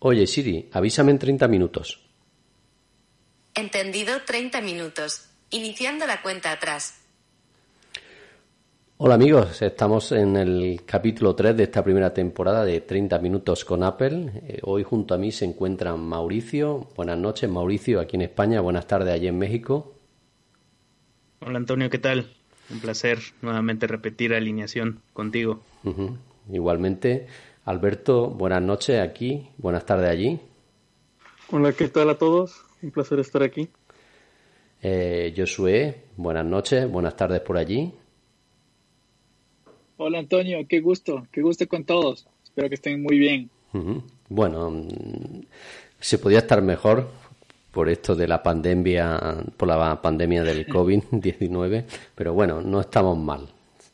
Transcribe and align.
Oye 0.00 0.26
Siri, 0.26 0.68
avísame 0.72 1.10
en 1.10 1.18
30 1.18 1.48
minutos. 1.48 2.00
Entendido 3.54 4.12
30 4.24 4.60
minutos. 4.60 5.28
Iniciando 5.50 6.06
la 6.06 6.22
cuenta 6.22 6.52
atrás. 6.52 7.02
Hola 8.98 9.14
amigos, 9.14 9.62
estamos 9.62 10.12
en 10.12 10.36
el 10.36 10.82
capítulo 10.84 11.34
3 11.34 11.56
de 11.56 11.62
esta 11.64 11.82
primera 11.82 12.12
temporada 12.12 12.64
de 12.64 12.80
30 12.80 13.18
minutos 13.18 13.64
con 13.64 13.82
Apple. 13.82 14.30
Eh, 14.46 14.58
hoy 14.62 14.84
junto 14.84 15.14
a 15.14 15.18
mí 15.18 15.32
se 15.32 15.44
encuentra 15.44 15.96
Mauricio. 15.96 16.88
Buenas 16.94 17.18
noches 17.18 17.50
Mauricio, 17.50 18.00
aquí 18.00 18.16
en 18.16 18.22
España. 18.22 18.60
Buenas 18.60 18.86
tardes 18.86 19.14
allí 19.14 19.26
en 19.26 19.38
México. 19.38 19.94
Hola 21.40 21.58
Antonio, 21.58 21.90
¿qué 21.90 21.98
tal? 21.98 22.26
Un 22.70 22.80
placer 22.80 23.18
nuevamente 23.40 23.86
repetir 23.86 24.34
alineación 24.34 25.00
contigo. 25.12 25.62
Igualmente. 26.52 27.26
Alberto, 27.68 28.30
buenas 28.30 28.62
noches 28.62 28.98
aquí, 28.98 29.46
buenas 29.58 29.84
tardes 29.84 30.08
allí. 30.08 30.40
Hola, 31.50 31.74
¿qué 31.74 31.88
tal 31.88 32.08
a 32.08 32.16
todos? 32.16 32.64
Un 32.80 32.90
placer 32.90 33.18
estar 33.18 33.42
aquí. 33.42 33.68
Eh, 34.80 35.34
Josué, 35.36 36.04
buenas 36.16 36.46
noches, 36.46 36.90
buenas 36.90 37.14
tardes 37.14 37.42
por 37.42 37.58
allí. 37.58 37.92
Hola 39.98 40.20
Antonio, 40.20 40.60
qué 40.66 40.80
gusto, 40.80 41.26
qué 41.30 41.42
gusto 41.42 41.68
con 41.68 41.84
todos. 41.84 42.26
Espero 42.42 42.70
que 42.70 42.76
estén 42.76 43.02
muy 43.02 43.18
bien. 43.18 43.50
Bueno, 44.30 44.86
se 46.00 46.16
podía 46.16 46.38
estar 46.38 46.62
mejor 46.62 47.06
por 47.70 47.90
esto 47.90 48.16
de 48.16 48.28
la 48.28 48.42
pandemia, 48.42 49.44
por 49.58 49.68
la 49.68 50.00
pandemia 50.00 50.42
del 50.42 50.66
COVID-19, 50.68 51.84
pero 52.14 52.32
bueno, 52.32 52.62
no 52.62 52.80
estamos 52.80 53.18
mal. 53.18 53.46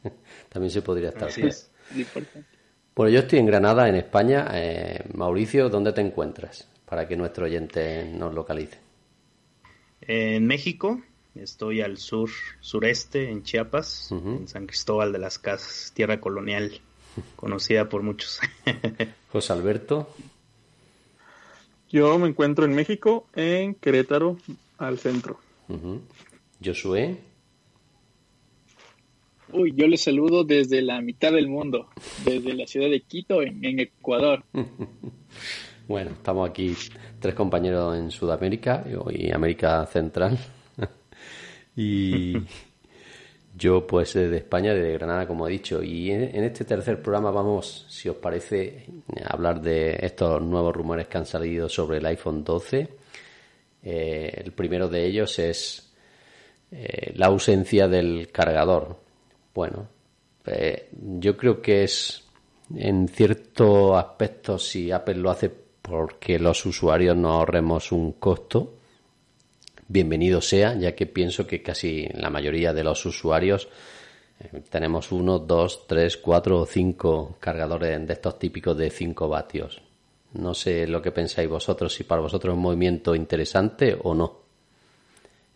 También 0.48 0.70
se 0.70 0.80
podría 0.80 1.08
estar 1.08 1.26
Así 1.26 1.42
mejor. 1.42 1.50
es, 1.50 1.70
importante. 1.96 2.53
Bueno, 2.96 3.10
yo 3.10 3.20
estoy 3.20 3.40
en 3.40 3.46
Granada, 3.46 3.88
en 3.88 3.96
España. 3.96 4.48
Eh, 4.52 5.04
Mauricio, 5.14 5.68
¿dónde 5.68 5.92
te 5.92 6.00
encuentras? 6.00 6.68
Para 6.84 7.08
que 7.08 7.16
nuestro 7.16 7.46
oyente 7.46 8.04
nos 8.04 8.32
localice. 8.32 8.78
En 10.00 10.46
México, 10.46 11.02
estoy 11.34 11.80
al 11.80 11.98
sur, 11.98 12.30
sureste, 12.60 13.30
en 13.30 13.42
Chiapas, 13.42 14.12
en 14.12 14.46
San 14.46 14.66
Cristóbal 14.66 15.12
de 15.12 15.18
las 15.18 15.40
Casas, 15.40 15.90
tierra 15.92 16.20
colonial, 16.20 16.80
conocida 17.34 17.88
por 17.88 18.02
muchos. 18.02 18.38
José 19.32 19.52
Alberto. 19.52 20.08
Yo 21.90 22.16
me 22.18 22.28
encuentro 22.28 22.64
en 22.64 22.76
México, 22.76 23.26
en 23.34 23.74
Querétaro, 23.74 24.36
al 24.78 25.00
centro. 25.00 25.40
Ujú. 25.68 26.00
Josué. 26.64 27.16
Uy, 29.54 29.72
yo 29.76 29.86
les 29.86 30.02
saludo 30.02 30.42
desde 30.42 30.82
la 30.82 31.00
mitad 31.00 31.32
del 31.32 31.46
mundo, 31.46 31.88
desde 32.24 32.54
la 32.54 32.66
ciudad 32.66 32.90
de 32.90 33.00
Quito, 33.02 33.40
en, 33.40 33.64
en 33.64 33.80
Ecuador. 33.80 34.44
Bueno, 35.86 36.12
estamos 36.12 36.48
aquí 36.48 36.74
tres 37.20 37.34
compañeros 37.34 37.94
en 37.98 38.10
Sudamérica 38.10 38.86
y 39.10 39.30
América 39.30 39.84
Central. 39.84 40.38
y 41.76 42.32
yo 43.54 43.86
pues 43.86 44.14
de 44.14 44.34
España, 44.34 44.72
de 44.72 44.94
Granada, 44.94 45.26
como 45.28 45.46
he 45.46 45.52
dicho. 45.52 45.82
Y 45.82 46.10
en, 46.10 46.22
en 46.22 46.44
este 46.44 46.64
tercer 46.64 47.02
programa 47.02 47.30
vamos, 47.30 47.84
si 47.90 48.08
os 48.08 48.16
parece, 48.16 48.86
a 49.22 49.34
hablar 49.34 49.60
de 49.60 49.98
estos 50.00 50.40
nuevos 50.40 50.74
rumores 50.74 51.06
que 51.06 51.18
han 51.18 51.26
salido 51.26 51.68
sobre 51.68 51.98
el 51.98 52.06
iPhone 52.06 52.42
12. 52.42 52.88
Eh, 53.82 54.42
el 54.42 54.52
primero 54.52 54.88
de 54.88 55.04
ellos 55.04 55.38
es 55.38 55.92
eh, 56.70 57.12
la 57.14 57.26
ausencia 57.26 57.88
del 57.88 58.30
cargador. 58.32 59.03
Bueno, 59.54 59.88
eh, 60.46 60.88
yo 60.92 61.36
creo 61.36 61.62
que 61.62 61.84
es 61.84 62.24
en 62.74 63.08
cierto 63.08 63.96
aspecto 63.96 64.58
si 64.58 64.90
Apple 64.90 65.14
lo 65.14 65.30
hace 65.30 65.50
porque 65.80 66.38
los 66.38 66.66
usuarios 66.66 67.16
no 67.16 67.32
ahorremos 67.32 67.92
un 67.92 68.12
costo, 68.12 68.74
bienvenido 69.86 70.40
sea, 70.40 70.74
ya 70.74 70.94
que 70.94 71.06
pienso 71.06 71.46
que 71.46 71.62
casi 71.62 72.08
la 72.14 72.30
mayoría 72.30 72.72
de 72.72 72.82
los 72.82 73.04
usuarios 73.06 73.68
eh, 74.40 74.62
tenemos 74.68 75.12
uno, 75.12 75.38
dos, 75.38 75.86
tres, 75.86 76.16
cuatro 76.16 76.60
o 76.60 76.66
cinco 76.66 77.36
cargadores 77.38 78.06
de 78.06 78.12
estos 78.12 78.38
típicos 78.38 78.76
de 78.76 78.90
5 78.90 79.28
vatios. 79.28 79.82
No 80.32 80.52
sé 80.52 80.88
lo 80.88 81.00
que 81.00 81.12
pensáis 81.12 81.48
vosotros, 81.48 81.94
si 81.94 82.02
para 82.02 82.22
vosotros 82.22 82.52
es 82.52 82.56
un 82.56 82.62
movimiento 82.62 83.14
interesante 83.14 83.96
o 84.02 84.14
no. 84.14 84.40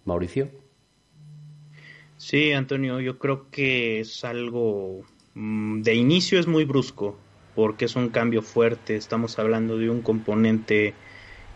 Mauricio. 0.04 0.67
Sí, 2.20 2.52
Antonio, 2.52 3.00
yo 3.00 3.18
creo 3.18 3.48
que 3.50 4.00
es 4.00 4.24
algo 4.24 5.06
mm, 5.34 5.82
de 5.82 5.94
inicio 5.94 6.40
es 6.40 6.46
muy 6.48 6.64
brusco 6.64 7.24
porque 7.54 7.84
es 7.84 7.94
un 7.96 8.10
cambio 8.10 8.42
fuerte. 8.42 8.96
Estamos 8.96 9.38
hablando 9.38 9.78
de 9.78 9.88
un 9.90 10.02
componente 10.02 11.00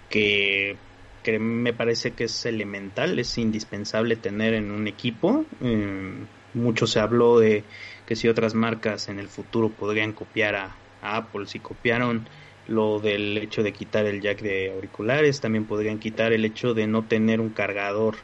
que, 0.09 0.85
que 1.23 1.39
me 1.41 1.75
parece 1.75 2.15
que 2.15 2.25
es 2.25 2.47
elemental, 2.47 3.19
es 3.19 3.39
indispensable 3.39 4.17
tener 4.17 4.55
en 4.55 4.71
un 4.71 4.89
equipo. 4.89 5.49
Mm, 5.61 6.27
mucho 6.53 6.87
se 6.87 7.01
habló 7.01 7.39
de 7.41 7.69
que 8.07 8.17
si 8.17 8.29
otras 8.29 8.55
marcas 8.55 9.09
en 9.09 9.19
el 9.19 9.29
futuro 9.29 9.77
podrían 9.77 10.13
copiar 10.15 10.57
a 10.57 10.85
Apple, 11.01 11.47
si 11.47 11.61
copiaron 11.61 12.31
lo 12.65 13.01
del 13.01 13.39
hecho 13.39 13.63
de 13.65 13.73
quitar 13.73 14.07
el 14.07 14.21
jack 14.23 14.43
de 14.43 14.71
auriculares, 14.73 15.41
también 15.41 15.67
podrían 15.67 15.99
quitar 15.99 16.33
el 16.33 16.45
hecho 16.45 16.75
de 16.75 16.87
no 16.87 17.09
tener 17.09 17.41
un 17.41 17.53
cargador 17.55 18.19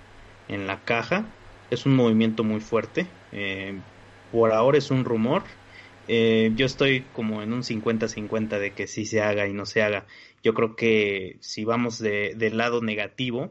en 0.48 0.66
la 0.66 0.84
caja. 0.84 1.37
Es 1.70 1.86
un 1.86 1.96
movimiento 1.96 2.44
muy 2.44 2.60
fuerte. 2.60 3.06
Eh, 3.32 3.78
por 4.32 4.52
ahora 4.52 4.78
es 4.78 4.90
un 4.90 5.04
rumor. 5.04 5.42
Eh, 6.06 6.52
yo 6.56 6.64
estoy 6.64 7.02
como 7.12 7.42
en 7.42 7.52
un 7.52 7.62
50-50 7.62 8.58
de 8.58 8.72
que 8.72 8.86
sí 8.86 9.04
se 9.04 9.20
haga 9.20 9.46
y 9.46 9.52
no 9.52 9.66
se 9.66 9.82
haga. 9.82 10.06
Yo 10.42 10.54
creo 10.54 10.76
que 10.76 11.36
si 11.40 11.64
vamos 11.64 11.98
de, 11.98 12.34
del 12.34 12.56
lado 12.56 12.80
negativo, 12.80 13.50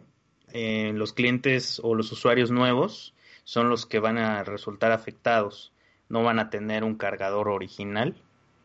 eh, 0.53 0.91
los 0.95 1.13
clientes 1.13 1.79
o 1.83 1.93
los 1.93 2.11
usuarios 2.11 2.49
nuevos 2.49 3.13
son 3.43 3.69
los 3.69 3.85
que 3.85 3.99
van 3.99 4.17
a 4.17 4.43
resultar 4.43 4.91
afectados. 4.91 5.71
No 6.09 6.23
van 6.23 6.39
a 6.39 6.49
tener 6.49 6.83
un 6.83 6.95
cargador 6.95 7.49
original. 7.49 8.15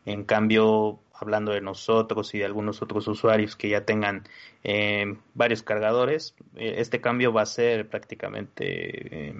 En 0.05 0.23
cambio, 0.23 0.99
hablando 1.23 1.51
de 1.51 1.61
nosotros 1.61 2.33
y 2.35 2.39
de 2.39 2.45
algunos 2.45 2.81
otros 2.81 3.07
usuarios 3.07 3.55
que 3.55 3.69
ya 3.69 3.85
tengan 3.85 4.23
eh, 4.63 5.17
varios 5.33 5.63
cargadores, 5.63 6.35
eh, 6.55 6.75
este 6.77 7.01
cambio 7.01 7.33
va 7.33 7.41
a 7.41 7.47
ser 7.47 7.89
prácticamente, 7.89 9.29
eh, 9.29 9.35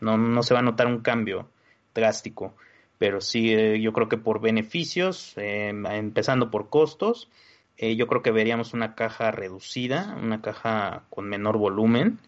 no, 0.00 0.18
no 0.18 0.42
se 0.42 0.54
va 0.54 0.60
a 0.60 0.64
notar 0.64 0.86
un 0.86 1.00
cambio 1.00 1.48
drástico, 1.94 2.54
pero 2.98 3.20
sí 3.20 3.52
eh, 3.52 3.80
yo 3.80 3.92
creo 3.92 4.08
que 4.08 4.18
por 4.18 4.40
beneficios, 4.40 5.34
eh, 5.36 5.68
empezando 5.68 6.50
por 6.50 6.68
costos, 6.68 7.28
eh, 7.76 7.96
yo 7.96 8.06
creo 8.06 8.22
que 8.22 8.30
veríamos 8.30 8.72
una 8.72 8.94
caja 8.94 9.30
reducida, 9.30 10.16
una 10.22 10.40
caja 10.40 11.04
con 11.10 11.28
menor 11.28 11.58
volumen 11.58 12.18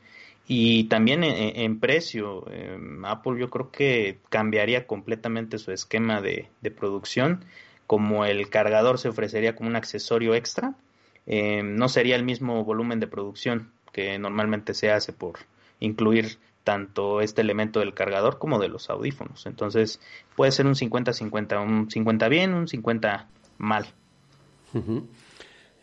y 0.46 0.84
también 0.84 1.24
en, 1.24 1.78
precio. 1.78 2.46
Apple 3.04 3.38
yo 3.38 3.50
creo 3.50 3.70
que 3.70 4.18
cambiaría 4.30 4.86
completamente 4.86 5.58
su 5.58 5.72
esquema 5.72 6.22
de 6.22 6.48
producción 6.70 7.44
como 7.88 8.26
el 8.26 8.50
cargador 8.50 8.98
se 8.98 9.08
ofrecería 9.08 9.56
como 9.56 9.70
un 9.70 9.74
accesorio 9.74 10.34
extra, 10.34 10.74
eh, 11.26 11.62
no 11.64 11.88
sería 11.88 12.16
el 12.16 12.22
mismo 12.22 12.62
volumen 12.62 13.00
de 13.00 13.06
producción 13.06 13.72
que 13.92 14.18
normalmente 14.18 14.74
se 14.74 14.92
hace 14.92 15.14
por 15.14 15.38
incluir 15.80 16.38
tanto 16.64 17.22
este 17.22 17.40
elemento 17.40 17.80
del 17.80 17.94
cargador 17.94 18.38
como 18.38 18.58
de 18.58 18.68
los 18.68 18.90
audífonos. 18.90 19.46
Entonces 19.46 20.02
puede 20.36 20.52
ser 20.52 20.66
un 20.66 20.74
50-50, 20.74 21.64
un 21.64 21.90
50 21.90 22.28
bien, 22.28 22.52
un 22.52 22.68
50 22.68 23.26
mal. 23.56 23.86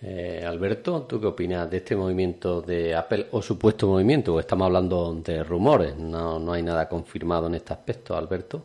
Eh, 0.04 0.44
Alberto, 0.46 1.08
¿tú 1.10 1.20
qué 1.20 1.26
opinas 1.26 1.72
de 1.72 1.78
este 1.78 1.96
movimiento 1.96 2.62
de 2.62 2.94
Apple 2.94 3.30
o 3.32 3.42
supuesto 3.42 3.88
movimiento? 3.88 4.34
Porque 4.34 4.42
estamos 4.42 4.68
hablando 4.68 5.12
de 5.16 5.44
rumores, 5.44 5.98
no, 5.98 6.38
no 6.38 6.54
hay 6.54 6.62
nada 6.62 6.88
confirmado 6.88 7.48
en 7.48 7.56
este 7.56 7.74
aspecto, 7.74 8.16
Alberto. 8.16 8.64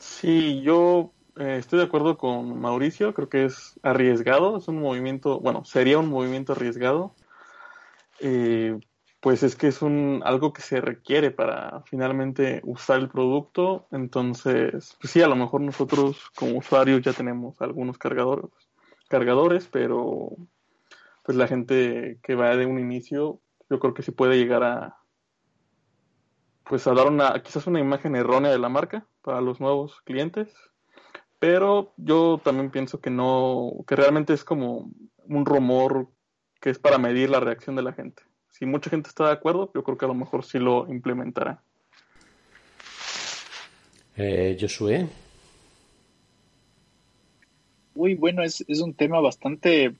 Sí, 0.00 0.60
yo 0.62 1.12
eh, 1.36 1.56
estoy 1.58 1.78
de 1.78 1.84
acuerdo 1.84 2.18
con 2.18 2.60
Mauricio, 2.60 3.14
creo 3.14 3.28
que 3.28 3.44
es 3.44 3.78
arriesgado, 3.82 4.58
es 4.58 4.68
un 4.68 4.80
movimiento, 4.80 5.40
bueno, 5.40 5.64
sería 5.64 5.98
un 5.98 6.08
movimiento 6.08 6.52
arriesgado. 6.52 7.14
Eh, 8.20 8.78
pues 9.20 9.42
es 9.42 9.56
que 9.56 9.66
es 9.68 9.82
un 9.82 10.22
algo 10.24 10.52
que 10.52 10.62
se 10.62 10.80
requiere 10.80 11.30
para 11.30 11.82
finalmente 11.86 12.60
usar 12.64 13.00
el 13.00 13.08
producto, 13.08 13.88
entonces, 13.90 14.96
pues 15.00 15.10
sí, 15.10 15.22
a 15.22 15.26
lo 15.26 15.36
mejor 15.36 15.62
nosotros 15.62 16.30
como 16.36 16.58
usuarios 16.58 17.02
ya 17.02 17.12
tenemos 17.12 17.60
algunos 17.60 17.98
cargadores 17.98 18.50
cargadores, 19.08 19.68
pero 19.70 20.30
pues 21.22 21.36
la 21.36 21.48
gente 21.48 22.18
que 22.22 22.34
va 22.34 22.56
de 22.56 22.66
un 22.66 22.78
inicio, 22.78 23.40
yo 23.68 23.78
creo 23.80 23.94
que 23.94 24.02
sí 24.02 24.12
puede 24.12 24.36
llegar 24.38 24.62
a 24.62 24.96
pues 26.64 26.86
a 26.86 26.94
dar 26.94 27.06
una 27.06 27.40
quizás 27.42 27.66
una 27.66 27.80
imagen 27.80 28.16
errónea 28.16 28.50
de 28.50 28.58
la 28.58 28.68
marca 28.68 29.06
para 29.22 29.40
los 29.40 29.60
nuevos 29.60 30.00
clientes, 30.02 30.52
pero 31.38 31.92
yo 31.96 32.40
también 32.42 32.70
pienso 32.70 33.00
que 33.00 33.10
no 33.10 33.72
que 33.86 33.96
realmente 33.96 34.32
es 34.32 34.44
como 34.44 34.90
un 35.26 35.46
rumor 35.46 36.08
que 36.60 36.70
es 36.70 36.78
para 36.78 36.98
medir 36.98 37.30
la 37.30 37.40
reacción 37.40 37.76
de 37.76 37.82
la 37.82 37.92
gente. 37.92 38.22
Si 38.50 38.64
mucha 38.64 38.90
gente 38.90 39.08
está 39.08 39.26
de 39.26 39.32
acuerdo, 39.32 39.70
yo 39.74 39.84
creo 39.84 39.98
que 39.98 40.04
a 40.06 40.08
lo 40.08 40.14
mejor 40.14 40.44
sí 40.44 40.58
lo 40.58 40.86
implementará. 40.88 41.62
Eh, 44.16 44.56
Josué. 44.58 45.06
Uy, 47.94 48.14
bueno, 48.14 48.42
es, 48.42 48.64
es 48.66 48.80
un 48.80 48.94
tema 48.94 49.20
bastante 49.20 49.94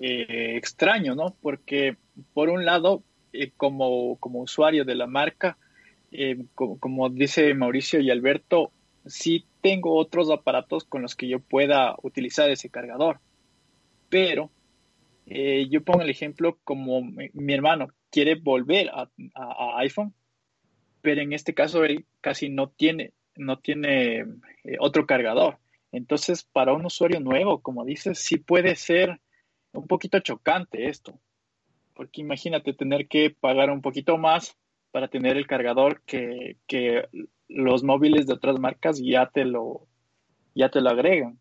eh, 0.00 0.56
extraño, 0.56 1.14
¿no? 1.14 1.34
Porque 1.42 1.96
por 2.32 2.48
un 2.48 2.64
lado, 2.64 3.02
eh, 3.32 3.50
como, 3.56 4.16
como 4.16 4.40
usuario 4.40 4.84
de 4.84 4.94
la 4.94 5.06
marca, 5.06 5.58
eh, 6.10 6.38
como, 6.54 7.10
dice 7.10 7.52
Mauricio 7.54 8.00
y 8.00 8.10
Alberto, 8.10 8.72
sí 9.06 9.44
tengo 9.60 9.94
otros 9.96 10.30
aparatos 10.30 10.84
con 10.84 11.02
los 11.02 11.16
que 11.16 11.28
yo 11.28 11.40
pueda 11.40 11.96
utilizar 12.02 12.50
ese 12.50 12.70
cargador. 12.70 13.20
Pero 14.08 14.50
yo 15.26 15.84
pongo 15.84 16.02
el 16.02 16.10
ejemplo 16.10 16.58
como 16.64 17.02
mi, 17.02 17.54
hermano 17.54 17.88
quiere 18.10 18.34
volver 18.34 18.90
a, 18.90 19.08
iPhone, 19.78 20.12
pero 21.00 21.22
en 21.22 21.32
este 21.32 21.54
caso 21.54 21.84
él 21.84 22.04
casi 22.20 22.48
no 22.48 22.68
tiene, 22.70 23.12
no 23.36 23.58
tiene 23.58 24.24
otro 24.80 25.06
cargador. 25.06 25.58
Entonces, 25.92 26.44
para 26.44 26.72
un 26.72 26.84
usuario 26.84 27.20
nuevo, 27.20 27.60
como 27.60 27.84
dices, 27.84 28.18
sí 28.18 28.36
puede 28.38 28.76
ser 28.76 29.20
un 29.72 29.86
poquito 29.86 30.18
chocante 30.20 30.88
esto, 30.88 31.18
porque 31.94 32.20
imagínate 32.20 32.72
tener 32.72 33.06
que 33.06 33.30
pagar 33.30 33.70
un 33.70 33.82
poquito 33.82 34.18
más 34.18 34.56
para 34.90 35.08
tener 35.08 35.36
el 35.36 35.46
cargador 35.46 36.02
que, 36.04 36.56
los 37.48 37.82
móviles 37.82 38.26
de 38.26 38.34
otras 38.34 38.60
marcas 38.60 39.00
ya 39.02 39.28
te 39.28 39.44
lo, 39.44 39.88
ya 40.54 40.68
te 40.70 40.80
lo 40.80 40.90
agregan. 40.90 41.40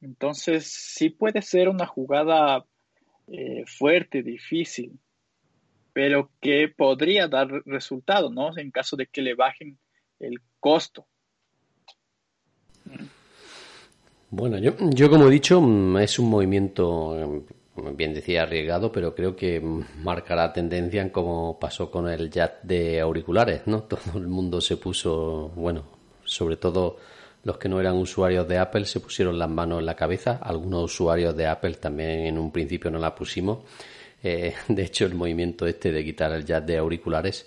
Entonces, 0.00 0.66
sí 0.72 1.10
puede 1.10 1.42
ser 1.42 1.68
una 1.68 1.86
jugada 1.86 2.64
eh, 3.28 3.64
fuerte, 3.66 4.22
difícil, 4.22 4.98
pero 5.92 6.30
que 6.40 6.68
podría 6.68 7.28
dar 7.28 7.48
resultado, 7.64 8.30
¿no? 8.30 8.56
En 8.56 8.70
caso 8.70 8.96
de 8.96 9.06
que 9.06 9.22
le 9.22 9.34
bajen 9.34 9.78
el 10.18 10.40
costo. 10.58 11.06
Bueno, 14.30 14.58
yo, 14.58 14.72
yo 14.90 15.10
como 15.10 15.28
he 15.28 15.30
dicho, 15.30 15.60
mm, 15.60 15.98
es 15.98 16.18
un 16.18 16.30
movimiento, 16.30 17.14
mm, 17.14 17.59
bien 17.94 18.14
decía, 18.14 18.42
arriesgado, 18.42 18.90
pero 18.92 19.14
creo 19.14 19.36
que 19.36 19.60
marcará 19.60 20.52
tendencia 20.52 21.02
en 21.02 21.10
como 21.10 21.58
pasó 21.58 21.90
con 21.90 22.08
el 22.08 22.30
jack 22.30 22.62
de 22.62 23.00
auriculares, 23.00 23.62
¿no? 23.66 23.82
Todo 23.88 24.18
el 24.18 24.28
mundo 24.28 24.60
se 24.60 24.76
puso, 24.76 25.50
bueno, 25.54 25.84
sobre 26.24 26.56
todo 26.56 26.98
los 27.42 27.58
que 27.58 27.68
no 27.68 27.80
eran 27.80 27.96
usuarios 27.96 28.46
de 28.46 28.58
Apple 28.58 28.84
se 28.84 29.00
pusieron 29.00 29.38
las 29.38 29.48
manos 29.48 29.80
en 29.80 29.86
la 29.86 29.96
cabeza. 29.96 30.38
Algunos 30.42 30.84
usuarios 30.84 31.36
de 31.36 31.46
Apple 31.46 31.74
también 31.74 32.26
en 32.26 32.38
un 32.38 32.52
principio 32.52 32.90
no 32.90 32.98
la 32.98 33.14
pusimos. 33.14 33.60
Eh, 34.22 34.54
de 34.68 34.82
hecho, 34.82 35.06
el 35.06 35.14
movimiento 35.14 35.66
este 35.66 35.90
de 35.92 36.04
quitar 36.04 36.32
el 36.32 36.44
jack 36.44 36.64
de 36.64 36.78
auriculares. 36.78 37.46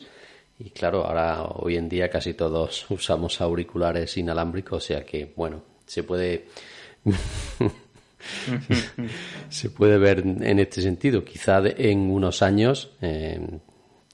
Y 0.60 0.70
claro, 0.72 1.06
ahora 1.06 1.44
hoy 1.44 1.78
en 1.78 1.90
día 1.90 2.10
casi 2.10 2.34
todos 2.34 2.86
usamos 2.90 3.40
auriculares 3.42 4.18
inalámbricos, 4.18 4.84
o 4.84 4.88
sea 4.88 5.06
que, 5.06 5.32
bueno, 5.36 5.64
se 5.86 6.04
puede 6.04 6.48
se 9.50 9.70
puede 9.70 9.98
ver 9.98 10.20
en 10.20 10.60
este 10.60 10.82
sentido. 10.82 11.24
Quizá 11.24 11.62
en 11.66 12.12
unos 12.12 12.42
años 12.42 12.92
eh, 13.02 13.40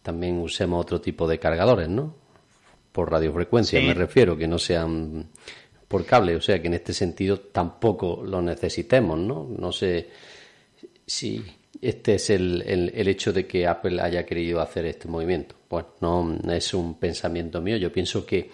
también 0.02 0.40
usemos 0.40 0.82
otro 0.82 1.02
tipo 1.02 1.28
de 1.28 1.40
cargadores, 1.40 1.90
¿no? 1.90 2.16
Por 2.92 3.12
radiofrecuencia 3.12 3.80
me 3.82 3.94
refiero, 3.94 4.36
que 4.38 4.48
no 4.48 4.58
sean 4.58 5.30
por 5.88 6.06
cable, 6.06 6.36
o 6.36 6.42
sea 6.42 6.62
que 6.62 6.68
en 6.68 6.76
este 6.76 6.94
sentido 6.94 7.40
tampoco 7.40 8.24
lo 8.26 8.42
necesitemos, 8.42 9.18
¿no? 9.18 9.48
No 9.58 9.72
sé 9.72 10.10
si 11.06 11.44
este 11.82 12.16
es 12.16 12.30
el, 12.30 12.64
el, 12.64 13.08
hecho 13.08 13.32
de 13.32 13.48
que 13.48 13.66
Apple 13.66 14.02
haya 14.02 14.26
querido 14.26 14.60
hacer 14.60 14.86
este 14.86 15.08
movimiento. 15.08 15.56
Bueno, 15.70 15.90
no 16.44 16.52
es 16.52 16.74
un 16.74 17.00
pensamiento 17.00 17.62
mío, 17.62 17.78
yo 17.78 17.92
pienso 17.92 18.26
que 18.26 18.50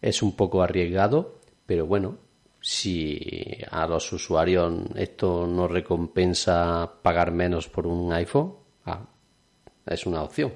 es 0.00 0.22
un 0.22 0.36
poco 0.36 0.62
arriesgado, 0.62 1.40
pero 1.66 1.86
bueno, 1.86 2.18
si 2.70 3.18
a 3.70 3.86
los 3.86 4.12
usuarios 4.12 4.74
esto 4.94 5.46
no 5.46 5.66
recompensa 5.66 6.92
pagar 7.00 7.32
menos 7.32 7.66
por 7.66 7.86
un 7.86 8.12
iPhone, 8.12 8.56
ah, 8.84 9.06
es 9.86 10.04
una 10.04 10.22
opción. 10.22 10.52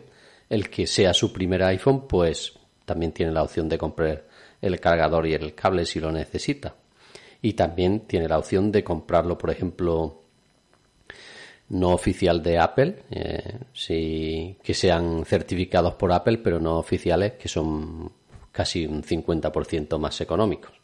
El 0.47 0.69
que 0.69 0.87
sea 0.87 1.15
su 1.15 1.33
primer 1.33 1.63
iPhone, 1.63 2.07
pues 2.07 2.53
también 2.85 3.13
tiene 3.13 3.33
la 3.33 3.43
opción 3.43 3.67
de 3.67 3.79
comprar 3.79 4.27
el 4.61 4.79
cargador 4.79 5.27
y 5.27 5.33
el 5.33 5.55
cable 5.55 5.87
si 5.87 6.01
lo 6.01 6.13
necesita. 6.13 6.75
Y 7.41 7.55
también 7.55 8.01
tiene 8.01 8.29
la 8.29 8.39
opción 8.39 8.71
de 8.71 8.85
comprarlo, 8.85 9.39
por 9.39 9.49
ejemplo, 9.49 10.21
no 11.71 11.95
oficial 11.95 12.43
de 12.43 12.59
Apple, 12.59 13.05
eh, 13.11 14.55
que 14.63 14.75
sean 14.75 15.25
certificados 15.25 15.95
por 15.95 16.13
Apple, 16.13 16.39
pero 16.45 16.61
no 16.61 16.77
oficiales, 16.77 17.33
que 17.39 17.49
son 17.49 18.13
casi 18.53 18.85
un 18.85 19.03
50% 19.03 19.99
más 19.99 20.21
económicos. 20.21 20.82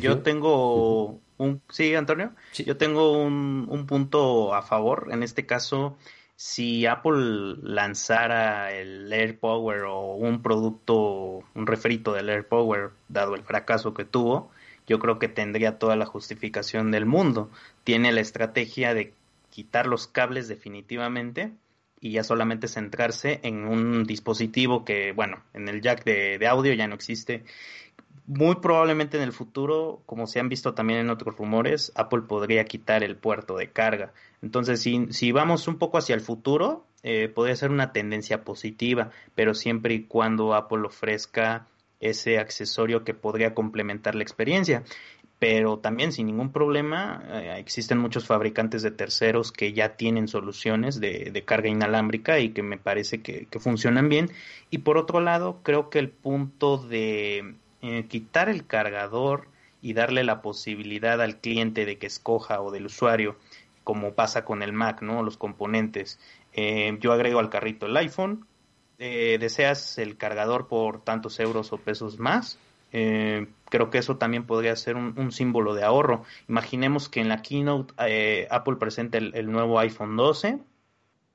Yo 0.00 0.22
tengo 0.22 1.20
un... 1.36 1.60
Sí, 1.68 1.94
Antonio. 1.94 2.32
Yo 2.54 2.76
tengo 2.76 3.20
un, 3.20 3.66
un 3.68 3.86
punto 3.86 4.54
a 4.54 4.62
favor. 4.62 5.08
En 5.10 5.22
este 5.22 5.46
caso, 5.46 5.98
si 6.36 6.86
Apple 6.86 7.56
lanzara 7.62 8.72
el 8.72 9.12
AirPower 9.12 9.82
o 9.82 10.14
un 10.14 10.42
producto, 10.42 11.42
un 11.54 11.66
refrito 11.66 12.12
del 12.12 12.28
AirPower, 12.28 12.90
dado 13.08 13.34
el 13.34 13.42
fracaso 13.42 13.94
que 13.94 14.04
tuvo, 14.04 14.50
yo 14.86 14.98
creo 14.98 15.18
que 15.18 15.28
tendría 15.28 15.78
toda 15.78 15.96
la 15.96 16.06
justificación 16.06 16.90
del 16.90 17.06
mundo. 17.06 17.50
Tiene 17.84 18.12
la 18.12 18.20
estrategia 18.20 18.94
de 18.94 19.14
quitar 19.50 19.86
los 19.86 20.06
cables 20.06 20.48
definitivamente 20.48 21.52
y 22.00 22.12
ya 22.12 22.24
solamente 22.24 22.68
centrarse 22.68 23.40
en 23.42 23.66
un 23.66 24.04
dispositivo 24.04 24.84
que, 24.84 25.12
bueno, 25.12 25.42
en 25.54 25.68
el 25.68 25.80
jack 25.80 26.04
de, 26.04 26.38
de 26.38 26.46
audio 26.46 26.74
ya 26.74 26.86
no 26.86 26.94
existe 26.94 27.44
muy 28.26 28.56
probablemente 28.56 29.16
en 29.18 29.22
el 29.22 29.32
futuro, 29.32 30.02
como 30.06 30.26
se 30.26 30.40
han 30.40 30.48
visto 30.48 30.74
también 30.74 31.00
en 31.00 31.10
otros 31.10 31.36
rumores, 31.36 31.92
Apple 31.94 32.22
podría 32.22 32.64
quitar 32.64 33.04
el 33.04 33.16
puerto 33.16 33.56
de 33.56 33.70
carga. 33.70 34.12
Entonces, 34.42 34.80
si, 34.80 35.06
si 35.10 35.32
vamos 35.32 35.68
un 35.68 35.78
poco 35.78 35.98
hacia 35.98 36.14
el 36.14 36.20
futuro, 36.20 36.86
eh, 37.02 37.28
podría 37.28 37.56
ser 37.56 37.70
una 37.70 37.92
tendencia 37.92 38.42
positiva, 38.44 39.10
pero 39.34 39.54
siempre 39.54 39.94
y 39.94 40.04
cuando 40.04 40.54
Apple 40.54 40.86
ofrezca 40.86 41.66
ese 42.00 42.38
accesorio 42.38 43.04
que 43.04 43.14
podría 43.14 43.54
complementar 43.54 44.14
la 44.14 44.22
experiencia. 44.22 44.84
Pero 45.38 45.78
también 45.78 46.12
sin 46.12 46.26
ningún 46.26 46.52
problema, 46.52 47.22
eh, 47.28 47.56
existen 47.58 47.98
muchos 47.98 48.26
fabricantes 48.26 48.82
de 48.82 48.90
terceros 48.90 49.52
que 49.52 49.74
ya 49.74 49.96
tienen 49.96 50.28
soluciones 50.28 51.00
de, 51.00 51.30
de 51.30 51.44
carga 51.44 51.68
inalámbrica 51.68 52.38
y 52.38 52.50
que 52.50 52.62
me 52.62 52.78
parece 52.78 53.20
que, 53.20 53.46
que 53.50 53.58
funcionan 53.58 54.08
bien. 54.08 54.30
Y 54.70 54.78
por 54.78 54.96
otro 54.96 55.20
lado, 55.20 55.60
creo 55.62 55.90
que 55.90 55.98
el 55.98 56.08
punto 56.08 56.78
de 56.78 57.56
eh, 57.86 58.06
quitar 58.08 58.48
el 58.48 58.66
cargador 58.66 59.46
y 59.82 59.92
darle 59.92 60.24
la 60.24 60.40
posibilidad 60.40 61.20
al 61.20 61.36
cliente 61.36 61.84
de 61.84 61.98
que 61.98 62.06
escoja 62.06 62.62
o 62.62 62.70
del 62.70 62.86
usuario, 62.86 63.36
como 63.84 64.14
pasa 64.14 64.46
con 64.46 64.62
el 64.62 64.72
Mac, 64.72 65.02
¿no? 65.02 65.22
Los 65.22 65.36
componentes. 65.36 66.18
Eh, 66.54 66.96
yo 67.00 67.12
agrego 67.12 67.40
al 67.40 67.50
carrito 67.50 67.84
el 67.84 67.94
iPhone, 67.98 68.46
eh, 68.98 69.36
deseas 69.38 69.98
el 69.98 70.16
cargador 70.16 70.66
por 70.66 71.04
tantos 71.04 71.38
euros 71.40 71.74
o 71.74 71.76
pesos 71.76 72.18
más. 72.18 72.58
creo 72.90 73.90
que 73.90 73.98
eso 73.98 74.16
también 74.16 74.46
podría 74.46 74.76
ser 74.76 74.96
un, 74.96 75.30
símbolo 75.30 75.74
de 75.74 75.84
ahorro. 75.84 76.22
Imaginemos 76.48 77.10
que 77.10 77.20
en 77.20 77.28
la 77.28 77.42
keynote 77.42 77.92
Apple 78.50 78.76
presenta 78.76 79.18
el, 79.18 79.52
nuevo 79.52 79.78
iPhone 79.78 80.16
12 80.16 80.58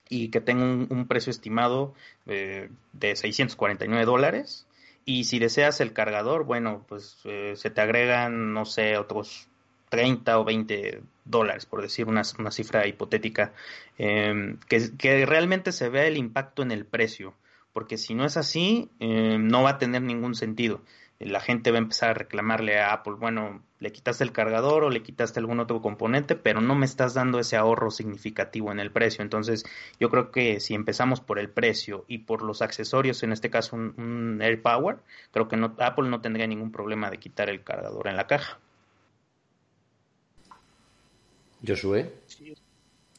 y 0.10 0.30
que 0.30 0.42
tenga 0.42 0.64
un, 0.64 0.88
un 0.90 1.06
precio 1.08 1.30
estimado 1.32 1.94
de 2.26 2.70
649 3.16 4.06
dólares 4.06 4.66
y 5.10 5.24
si 5.24 5.40
deseas 5.40 5.82
el 5.82 5.92
cargador, 5.92 6.44
bueno, 6.44 6.86
pues 6.88 7.18
eh, 7.24 7.54
se 7.56 7.72
te 7.72 7.82
agregan, 7.82 8.54
no 8.54 8.66
sé, 8.66 8.96
otros 8.96 9.48
30 9.90 10.38
o 10.38 10.44
20 10.44 11.02
dólares, 11.26 11.66
por 11.66 11.82
decir 11.82 12.08
una, 12.08 12.22
una 12.38 12.52
cifra 12.52 12.86
hipotética, 12.86 13.52
em, 13.98 14.60
que, 14.68 14.96
que, 15.00 15.26
realmente 15.26 15.72
se 15.72 15.90
vea 15.90 16.06
el 16.06 16.16
impacto 16.16 16.62
en 16.62 16.70
el 16.70 16.86
precio, 16.86 17.34
porque 17.74 17.98
si 17.98 18.14
no 18.14 18.24
es 18.24 18.38
así, 18.38 18.92
em, 19.00 19.48
no 19.48 19.64
va 19.64 19.72
a 19.72 19.78
tener 19.80 20.04
ningún 20.04 20.36
sentido 20.36 20.82
la 21.20 21.42
gente 21.42 21.72
va 21.72 21.78
a 21.78 21.82
empezar 21.82 22.12
a 22.12 22.14
reclamarle 22.14 22.80
a 22.80 22.94
Apple, 22.94 23.16
bueno, 23.20 23.62
le 23.80 23.92
quitaste 23.92 24.24
el 24.24 24.32
cargador 24.32 24.86
o 24.86 24.90
le 24.90 25.04
quitaste 25.04 25.40
algún 25.40 25.60
otro 25.60 25.82
componente, 25.82 26.36
pero 26.36 26.62
no 26.62 26.76
me 26.76 26.86
estás 26.86 27.14
dando 27.14 27.40
ese 27.40 27.58
ahorro 27.58 27.92
significativo 27.92 28.72
en 28.72 28.80
el 28.80 28.92
precio. 28.92 29.22
Entonces, 29.22 29.66
yo 30.00 30.10
creo 30.10 30.32
que 30.32 30.62
si 30.62 30.76
empezamos 30.76 31.20
por 31.20 31.38
el 31.40 31.50
precio 31.50 32.06
y 32.08 32.20
por 32.20 32.42
los 32.42 32.62
accesorios, 32.62 33.22
en 33.24 33.34
este 33.34 33.50
caso 33.50 33.76
un, 33.76 34.40
AirPower, 34.42 35.00
creo 35.32 35.50
que 35.50 35.58
no, 35.58 35.76
Apple 35.80 36.10
no 36.10 36.22
tendría 36.22 36.48
ningún 36.48 36.72
problema 36.72 37.10
de 37.10 37.18
quitar 37.18 37.50
el 37.50 37.64
cargador 37.64 38.08
en 38.08 38.16
la 38.16 38.26
caja. 38.28 38.60
Josué. 41.68 42.14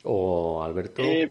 ¿O 0.04 0.62
Alberto? 0.62 1.02
Eh, 1.02 1.30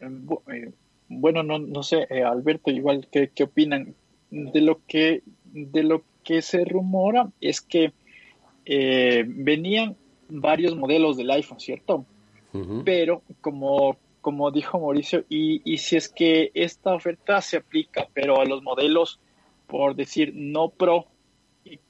eh, 0.00 0.72
bueno, 1.08 1.44
no, 1.44 1.60
no 1.60 1.84
sé, 1.84 2.08
eh, 2.10 2.24
Alberto, 2.24 2.72
igual, 2.72 3.06
¿qué, 3.12 3.30
¿qué 3.32 3.44
opinan? 3.44 3.94
De 4.30 4.60
lo 4.60 4.80
que, 4.86 5.22
de 5.44 5.82
lo 5.82 6.02
que 6.24 6.42
se 6.42 6.64
rumora 6.64 7.30
es 7.40 7.60
que 7.60 7.92
venían 8.66 9.96
varios 10.28 10.76
modelos 10.76 11.16
del 11.16 11.30
iPhone, 11.30 11.60
¿cierto? 11.60 12.04
Pero 12.84 13.22
como, 13.40 13.96
como 14.20 14.50
dijo 14.50 14.80
Mauricio, 14.80 15.24
y, 15.28 15.62
y 15.70 15.78
si 15.78 15.96
es 15.96 16.08
que 16.08 16.50
esta 16.54 16.94
oferta 16.94 17.40
se 17.40 17.58
aplica, 17.58 18.08
pero 18.12 18.40
a 18.40 18.44
los 18.44 18.62
modelos, 18.62 19.20
por 19.66 19.94
decir, 19.94 20.32
no 20.34 20.70
Pro, 20.70 21.06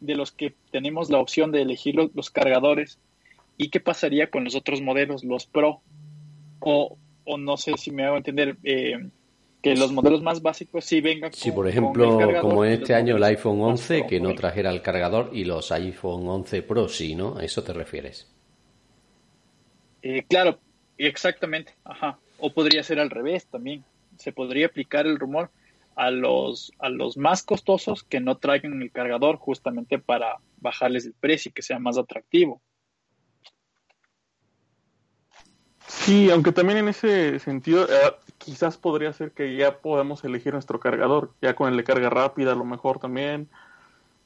de 0.00 0.14
los 0.14 0.32
que 0.32 0.54
tenemos 0.70 1.10
la 1.10 1.18
opción 1.18 1.52
de 1.52 1.62
elegir 1.62 1.94
los, 1.94 2.30
cargadores, 2.30 2.98
¿y 3.56 3.70
qué 3.70 3.80
pasaría 3.80 4.30
con 4.30 4.44
los 4.44 4.54
otros 4.54 4.80
modelos, 4.82 5.24
los 5.24 5.46
Pro? 5.46 5.80
O, 6.60 6.96
o 7.24 7.38
no 7.38 7.56
sé 7.56 7.76
si 7.76 7.90
me 7.90 8.04
hago 8.04 8.16
entender, 8.16 8.56
eh, 8.64 9.08
que 9.62 9.74
los 9.74 9.92
modelos 9.92 10.22
más 10.22 10.40
básicos 10.40 10.84
sí 10.84 11.00
vengan 11.00 11.32
Sí, 11.32 11.50
por 11.50 11.66
ejemplo, 11.66 12.18
como 12.40 12.64
en 12.64 12.72
este 12.72 12.94
año 12.94 13.16
el 13.16 13.24
iPhone 13.24 13.60
11 13.60 14.06
que 14.06 14.20
no 14.20 14.34
trajera 14.34 14.70
el 14.70 14.82
cargador 14.82 15.30
y 15.32 15.44
los 15.44 15.72
iPhone 15.72 16.28
11 16.28 16.62
Pro 16.62 16.88
sí, 16.88 17.14
¿no? 17.14 17.36
¿A 17.38 17.44
eso 17.44 17.62
te 17.62 17.72
refieres? 17.72 18.30
Eh, 20.02 20.24
claro, 20.28 20.58
exactamente, 20.96 21.74
ajá. 21.84 22.18
O 22.38 22.52
podría 22.52 22.82
ser 22.82 23.00
al 23.00 23.10
revés 23.10 23.46
también. 23.46 23.84
Se 24.16 24.32
podría 24.32 24.66
aplicar 24.66 25.06
el 25.06 25.18
rumor 25.18 25.50
a 25.96 26.12
los, 26.12 26.72
a 26.78 26.88
los 26.88 27.16
más 27.16 27.42
costosos 27.42 28.04
que 28.04 28.20
no 28.20 28.36
traigan 28.36 28.80
el 28.80 28.92
cargador 28.92 29.36
justamente 29.36 29.98
para 29.98 30.36
bajarles 30.58 31.06
el 31.06 31.14
precio 31.14 31.50
y 31.50 31.52
que 31.52 31.62
sea 31.62 31.80
más 31.80 31.98
atractivo. 31.98 32.62
Sí, 35.88 36.30
aunque 36.30 36.52
también 36.52 36.78
en 36.78 36.88
ese 36.88 37.40
sentido 37.40 37.84
eh, 37.84 38.12
quizás 38.38 38.76
podría 38.76 39.12
ser 39.12 39.32
que 39.32 39.56
ya 39.56 39.78
podamos 39.78 40.24
elegir 40.24 40.52
nuestro 40.52 40.80
cargador, 40.80 41.32
ya 41.42 41.54
con 41.54 41.68
el 41.68 41.76
de 41.76 41.84
carga 41.84 42.08
rápida 42.08 42.52
a 42.52 42.56
lo 42.56 42.64
mejor 42.64 42.98
también, 42.98 43.48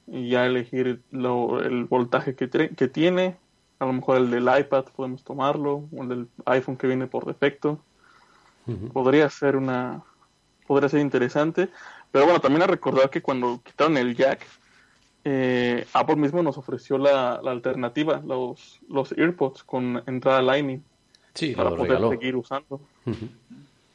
y 0.07 0.29
ya 0.29 0.47
elegir 0.47 1.03
el 1.13 1.87
voltaje 1.89 2.35
que, 2.35 2.49
que 2.49 2.89
tiene, 2.89 3.37
a 3.83 3.87
lo 3.87 3.93
mejor 3.95 4.19
el 4.19 4.31
del 4.31 4.49
iPad 4.59 4.85
podemos 4.95 5.25
tomarlo, 5.25 5.89
o 5.93 6.03
el 6.03 6.09
del 6.09 6.29
iPhone 6.47 6.77
que 6.77 6.87
viene 6.87 7.09
por 7.09 7.27
defecto. 7.27 7.81
Podría 8.93 9.29
ser 9.29 9.57
una, 9.57 10.05
podría 10.69 10.89
ser 10.89 11.01
interesante. 11.01 11.69
Pero 12.13 12.27
bueno, 12.27 12.41
también 12.41 12.63
a 12.63 12.69
recordar 12.69 13.11
que 13.11 13.23
cuando 13.23 13.61
quitaron 13.65 13.97
el 13.97 14.15
jack, 14.15 14.47
eh, 15.25 15.85
Apple 15.93 16.15
mismo 16.15 16.43
nos 16.45 16.59
ofreció 16.59 16.97
la, 16.97 17.35
alternativa, 17.35 18.23
los, 18.25 18.79
los 18.89 19.13
AirPods 19.13 19.65
con 19.65 20.03
entrada 20.07 20.43
Lightning. 20.43 20.85
Sí, 21.35 21.55
para 21.55 21.71
poder 21.71 22.09
seguir 22.11 22.37
usando. 22.37 22.81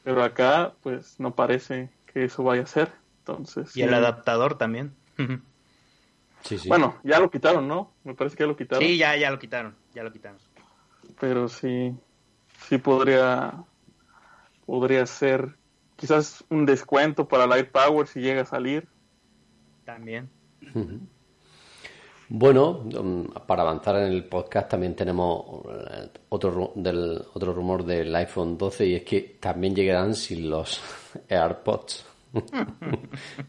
Pero 0.08 0.24
acá, 0.24 0.72
pues 0.82 1.20
no 1.20 1.34
parece 1.34 1.90
que 2.06 2.24
eso 2.24 2.42
vaya 2.42 2.62
a 2.62 2.66
ser. 2.66 2.90
Entonces, 3.18 3.76
y 3.76 3.82
el 3.82 3.92
adaptador 3.92 4.56
también. 4.56 4.94
sí, 6.44 6.56
sí. 6.56 6.66
Bueno, 6.66 6.98
ya 7.04 7.20
lo 7.20 7.30
quitaron, 7.30 7.68
¿no? 7.68 7.92
Me 8.04 8.14
parece 8.14 8.34
que 8.34 8.44
ya 8.44 8.46
lo 8.46 8.56
quitaron. 8.56 8.82
Sí, 8.82 8.96
ya, 8.96 9.14
ya 9.16 9.30
lo 9.30 9.38
quitaron, 9.38 9.76
ya 9.92 10.02
lo 10.02 10.10
quitaron. 10.10 10.38
Pero 11.20 11.50
sí, 11.50 11.94
sí 12.66 12.78
podría, 12.78 13.52
podría 14.64 15.04
ser 15.04 15.58
quizás 15.96 16.42
un 16.48 16.64
descuento 16.64 17.28
para 17.28 17.46
Light 17.46 17.70
Power 17.70 18.06
si 18.06 18.20
llega 18.20 18.40
a 18.40 18.46
salir. 18.46 18.88
También. 19.84 20.30
Bueno, 22.30 22.84
um, 22.98 23.24
para 23.46 23.62
avanzar 23.62 23.96
en 23.96 24.12
el 24.12 24.24
podcast 24.24 24.70
también 24.70 24.94
tenemos 24.94 25.64
eh, 25.66 26.08
otro, 26.28 26.72
del, 26.74 27.22
otro 27.32 27.54
rumor 27.54 27.84
del 27.84 28.14
iPhone 28.14 28.58
12 28.58 28.86
y 28.86 28.94
es 28.96 29.02
que 29.02 29.36
también 29.40 29.74
llegarán 29.74 30.14
sin 30.14 30.50
los 30.50 30.78
AirPods. 31.28 32.04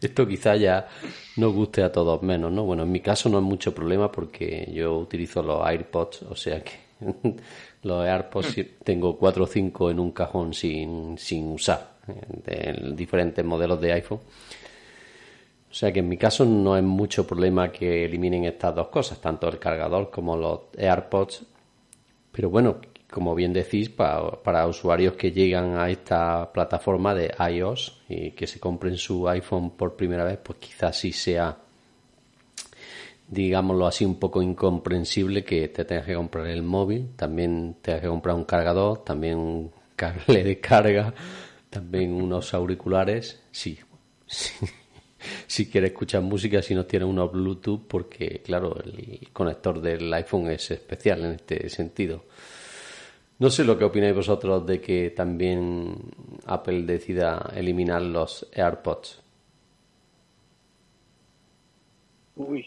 Esto 0.00 0.26
quizá 0.26 0.56
ya 0.56 0.88
no 1.36 1.52
guste 1.52 1.82
a 1.82 1.92
todos 1.92 2.22
menos, 2.22 2.50
¿no? 2.50 2.64
Bueno, 2.64 2.84
en 2.84 2.92
mi 2.92 3.00
caso 3.00 3.28
no 3.28 3.36
es 3.38 3.44
mucho 3.44 3.74
problema 3.74 4.10
porque 4.10 4.70
yo 4.72 4.96
utilizo 4.96 5.42
los 5.42 5.62
AirPods, 5.66 6.22
o 6.22 6.34
sea 6.34 6.64
que 6.64 6.72
los 7.82 8.06
AirPods 8.06 8.56
tengo 8.82 9.18
cuatro 9.18 9.44
o 9.44 9.46
cinco 9.46 9.90
en 9.90 10.00
un 10.00 10.12
cajón 10.12 10.54
sin, 10.54 11.18
sin 11.18 11.52
usar 11.52 11.90
de 12.06 12.94
diferentes 12.96 13.44
modelos 13.44 13.78
de 13.78 13.92
iPhone. 13.92 14.20
O 15.70 15.74
sea 15.74 15.92
que 15.92 16.00
en 16.00 16.08
mi 16.08 16.16
caso 16.16 16.44
no 16.44 16.76
es 16.76 16.82
mucho 16.82 17.26
problema 17.26 17.70
que 17.70 18.04
eliminen 18.04 18.44
estas 18.44 18.74
dos 18.74 18.88
cosas, 18.88 19.20
tanto 19.20 19.48
el 19.48 19.58
cargador 19.58 20.10
como 20.10 20.36
los 20.36 20.60
AirPods. 20.76 21.44
Pero 22.32 22.50
bueno, 22.50 22.78
como 23.10 23.34
bien 23.34 23.52
decís, 23.52 23.88
para, 23.88 24.66
usuarios 24.66 25.14
que 25.14 25.30
llegan 25.30 25.76
a 25.78 25.88
esta 25.90 26.52
plataforma 26.52 27.14
de 27.14 27.32
iOS 27.52 28.02
y 28.08 28.32
que 28.32 28.46
se 28.46 28.58
compren 28.58 28.96
su 28.96 29.28
iPhone 29.28 29.70
por 29.70 29.96
primera 29.96 30.24
vez, 30.24 30.38
pues 30.42 30.58
quizás 30.58 30.98
sí 30.98 31.12
sea, 31.12 31.56
digámoslo 33.28 33.86
así, 33.86 34.04
un 34.04 34.18
poco 34.18 34.42
incomprensible 34.42 35.44
que 35.44 35.68
te 35.68 35.84
tengas 35.84 36.06
que 36.06 36.14
comprar 36.14 36.46
el 36.46 36.62
móvil, 36.62 37.10
también 37.16 37.76
tengas 37.80 38.00
que 38.02 38.08
comprar 38.08 38.34
un 38.34 38.44
cargador, 38.44 39.04
también 39.04 39.38
un 39.38 39.72
cable 39.96 40.42
de 40.42 40.60
carga 40.60 41.14
también 41.70 42.12
unos 42.12 42.52
auriculares, 42.52 43.40
sí, 43.52 43.78
si 45.50 45.68
quiere 45.68 45.88
escuchar 45.88 46.22
música, 46.22 46.62
si 46.62 46.76
no 46.76 46.86
tiene 46.86 47.04
unos 47.04 47.32
Bluetooth, 47.32 47.80
porque 47.88 48.40
claro, 48.40 48.76
el 48.84 49.28
conector 49.32 49.80
del 49.80 50.12
iPhone 50.14 50.48
es 50.48 50.70
especial 50.70 51.24
en 51.24 51.32
este 51.32 51.68
sentido. 51.68 52.24
No 53.40 53.50
sé 53.50 53.64
lo 53.64 53.76
que 53.76 53.84
opináis 53.84 54.14
vosotros 54.14 54.64
de 54.64 54.80
que 54.80 55.10
también 55.10 55.96
Apple 56.46 56.82
decida 56.82 57.50
eliminar 57.52 58.00
los 58.00 58.46
AirPods. 58.54 59.20
Uy. 62.36 62.64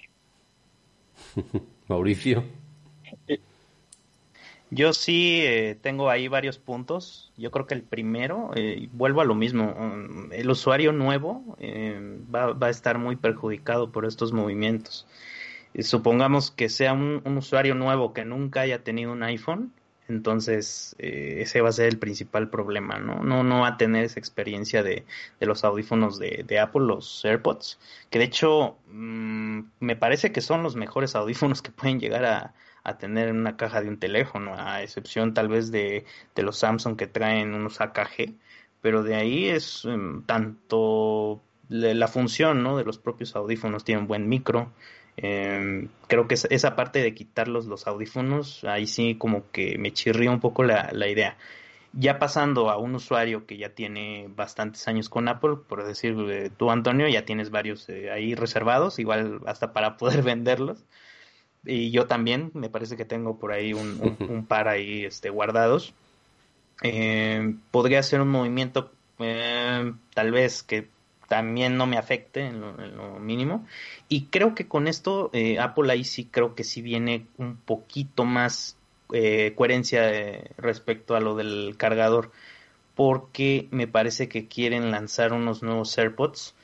Mauricio. 1.87 2.43
Eh, 4.73 4.75
yo 4.75 4.93
sí 4.93 5.41
eh, 5.43 5.77
tengo 5.81 6.09
ahí 6.09 6.27
varios 6.27 6.57
puntos. 6.57 7.31
Yo 7.37 7.51
creo 7.51 7.67
que 7.67 7.75
el 7.75 7.83
primero, 7.83 8.51
eh, 8.55 8.89
vuelvo 8.91 9.21
a 9.21 9.25
lo 9.25 9.35
mismo, 9.35 9.75
mm, 9.77 10.33
el 10.33 10.49
usuario 10.49 10.91
nuevo 10.91 11.55
eh, 11.59 12.19
va, 12.33 12.55
a 12.59 12.69
estar 12.69 12.97
muy 12.97 13.15
perjudicado 13.15 13.91
por 13.91 14.05
estos 14.05 14.33
movimientos. 14.33 15.07
supongamos 15.79 16.51
que 16.51 16.69
sea 16.69 16.93
un, 16.93 17.21
usuario 17.37 17.75
nuevo 17.75 18.13
que 18.13 18.25
nunca 18.25 18.61
haya 18.61 18.83
tenido 18.83 19.11
un 19.11 19.23
iPhone, 19.23 19.73
entonces 20.07 20.95
ese 20.99 21.61
va 21.61 21.69
a 21.69 21.71
ser 21.71 21.87
el 21.87 21.97
principal 21.97 22.49
problema, 22.49 22.99
¿no? 22.99 23.23
No, 23.23 23.43
no 23.43 23.61
va 23.61 23.69
a 23.69 23.77
tener 23.77 24.03
esa 24.05 24.19
experiencia 24.19 24.83
de, 24.83 25.05
los 25.39 25.63
audífonos 25.63 26.19
de, 26.19 26.59
Apple, 26.59 26.83
los 26.85 27.25
AirPods, 27.25 27.79
que 28.11 28.19
de 28.19 28.25
hecho 28.25 28.77
mm, 28.91 29.61
me 29.79 29.95
parece 29.95 30.31
que 30.31 30.41
son 30.41 30.61
los 30.63 30.75
mejores 30.75 31.15
audífonos 31.19 31.61
que 31.61 31.71
pueden 31.71 31.99
llegar 31.99 32.25
a, 32.25 32.53
a 32.83 32.97
tener 32.97 33.29
en 33.29 33.37
una 33.37 33.57
caja 33.57 33.81
de 33.81 33.89
un 33.89 33.97
teléfono, 33.97 34.55
a 34.57 34.83
excepción 34.83 35.33
tal 35.33 35.47
vez 35.47 35.71
de, 35.71 36.05
los 36.35 36.57
Samsung 36.57 36.97
que 36.97 37.07
traen 37.07 37.53
unos 37.53 37.79
AKG, 37.81 38.33
pero 38.81 39.03
de 39.03 39.15
ahí 39.15 39.49
es 39.49 39.85
em, 39.85 40.23
tanto 40.23 41.41
la 41.69 42.07
función 42.07 42.61
¿no? 42.61 42.77
de 42.77 42.83
los 42.83 42.99
propios 42.99 43.35
audífonos, 43.35 43.85
tienen 43.85 44.07
buen 44.07 44.27
micro. 44.27 44.71
Em, 45.15 45.89
creo 46.07 46.27
que 46.27 46.35
esa 46.35 46.75
parte 46.75 47.01
de 47.01 47.13
quitarlos 47.13 47.65
los 47.67 47.87
audífonos, 47.87 48.63
ahí 48.65 48.87
sí 48.87 49.15
como 49.15 49.49
que 49.51 49.77
me 49.77 49.93
chirría 49.93 50.31
un 50.31 50.39
poco 50.39 50.63
la, 50.63 50.89
la 50.91 51.07
idea 51.07 51.37
ya 51.93 52.17
pasando 52.17 52.69
a 52.71 52.77
un 52.77 52.95
usuario 52.95 53.45
que 53.45 53.57
ya 53.57 53.69
tiene 53.69 54.27
bastantes 54.35 54.87
años 54.87 55.09
con 55.09 55.27
Apple, 55.27 55.57
por 55.67 55.85
decir 55.85 56.15
eh, 56.27 56.49
tú 56.55 56.71
Antonio, 56.71 57.07
ya 57.07 57.23
tienes 57.23 57.51
varios 57.51 57.87
eh, 57.87 58.11
ahí 58.11 58.33
reservados, 58.33 58.97
igual 58.99 59.41
hasta 59.45 59.73
para 59.73 59.95
poder 59.97 60.21
venderlos 60.23 60.83
y 61.65 61.91
yo 61.91 62.07
también, 62.07 62.51
me 62.53 62.69
parece 62.69 62.97
que 62.97 63.05
tengo 63.05 63.37
por 63.37 63.51
ahí 63.51 63.73
un, 63.73 64.45
par 64.47 64.67
ahí 64.67 65.05
este, 65.05 65.29
guardados. 65.29 65.93
Eh, 66.81 67.55
podría 67.71 68.03
ser 68.03 68.19
un 68.21 68.29
movimiento 68.29 68.91
eh, 69.19 69.93
tal 70.13 70.31
vez 70.31 70.63
que 70.63 70.89
también 71.29 71.77
no 71.77 71.85
me 71.85 71.97
afecte 71.97 72.47
en 72.47 72.59
lo, 72.59 73.19
mínimo. 73.19 73.65
Y 74.09 74.25
creo 74.25 74.55
que 74.55 74.67
con 74.67 74.87
esto 74.87 75.29
eh, 75.33 75.57
Apple 75.59 75.91
ahí 75.91 76.03
sí 76.03 76.25
creo 76.25 76.53
que 76.53 76.63
sí 76.63 76.81
viene 76.81 77.27
un 77.37 77.55
poquito 77.55 78.25
más 78.25 78.77
coherencia 79.55 80.01
respecto 80.57 81.15
a 81.15 81.19
lo 81.19 81.35
del 81.35 81.75
cargador. 81.77 82.31
Porque 82.95 83.67
me 83.71 83.87
parece 83.87 84.27
que 84.27 84.47
quieren 84.47 84.91
lanzar 84.91 85.33
unos 85.33 85.63
nuevos 85.63 85.97
AirPods 85.97 86.55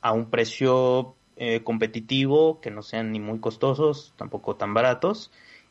a 0.00 0.12
un 0.12 0.30
precio 0.30 1.14
eh, 1.38 1.62
competitivo, 1.62 2.60
que 2.60 2.70
no 2.70 2.82
sean 2.82 3.12
ni 3.12 3.20
muy 3.20 3.38
costosos, 3.38 4.12
tampoco 4.16 4.56
tan 4.56 4.74
baratos, 4.74 5.30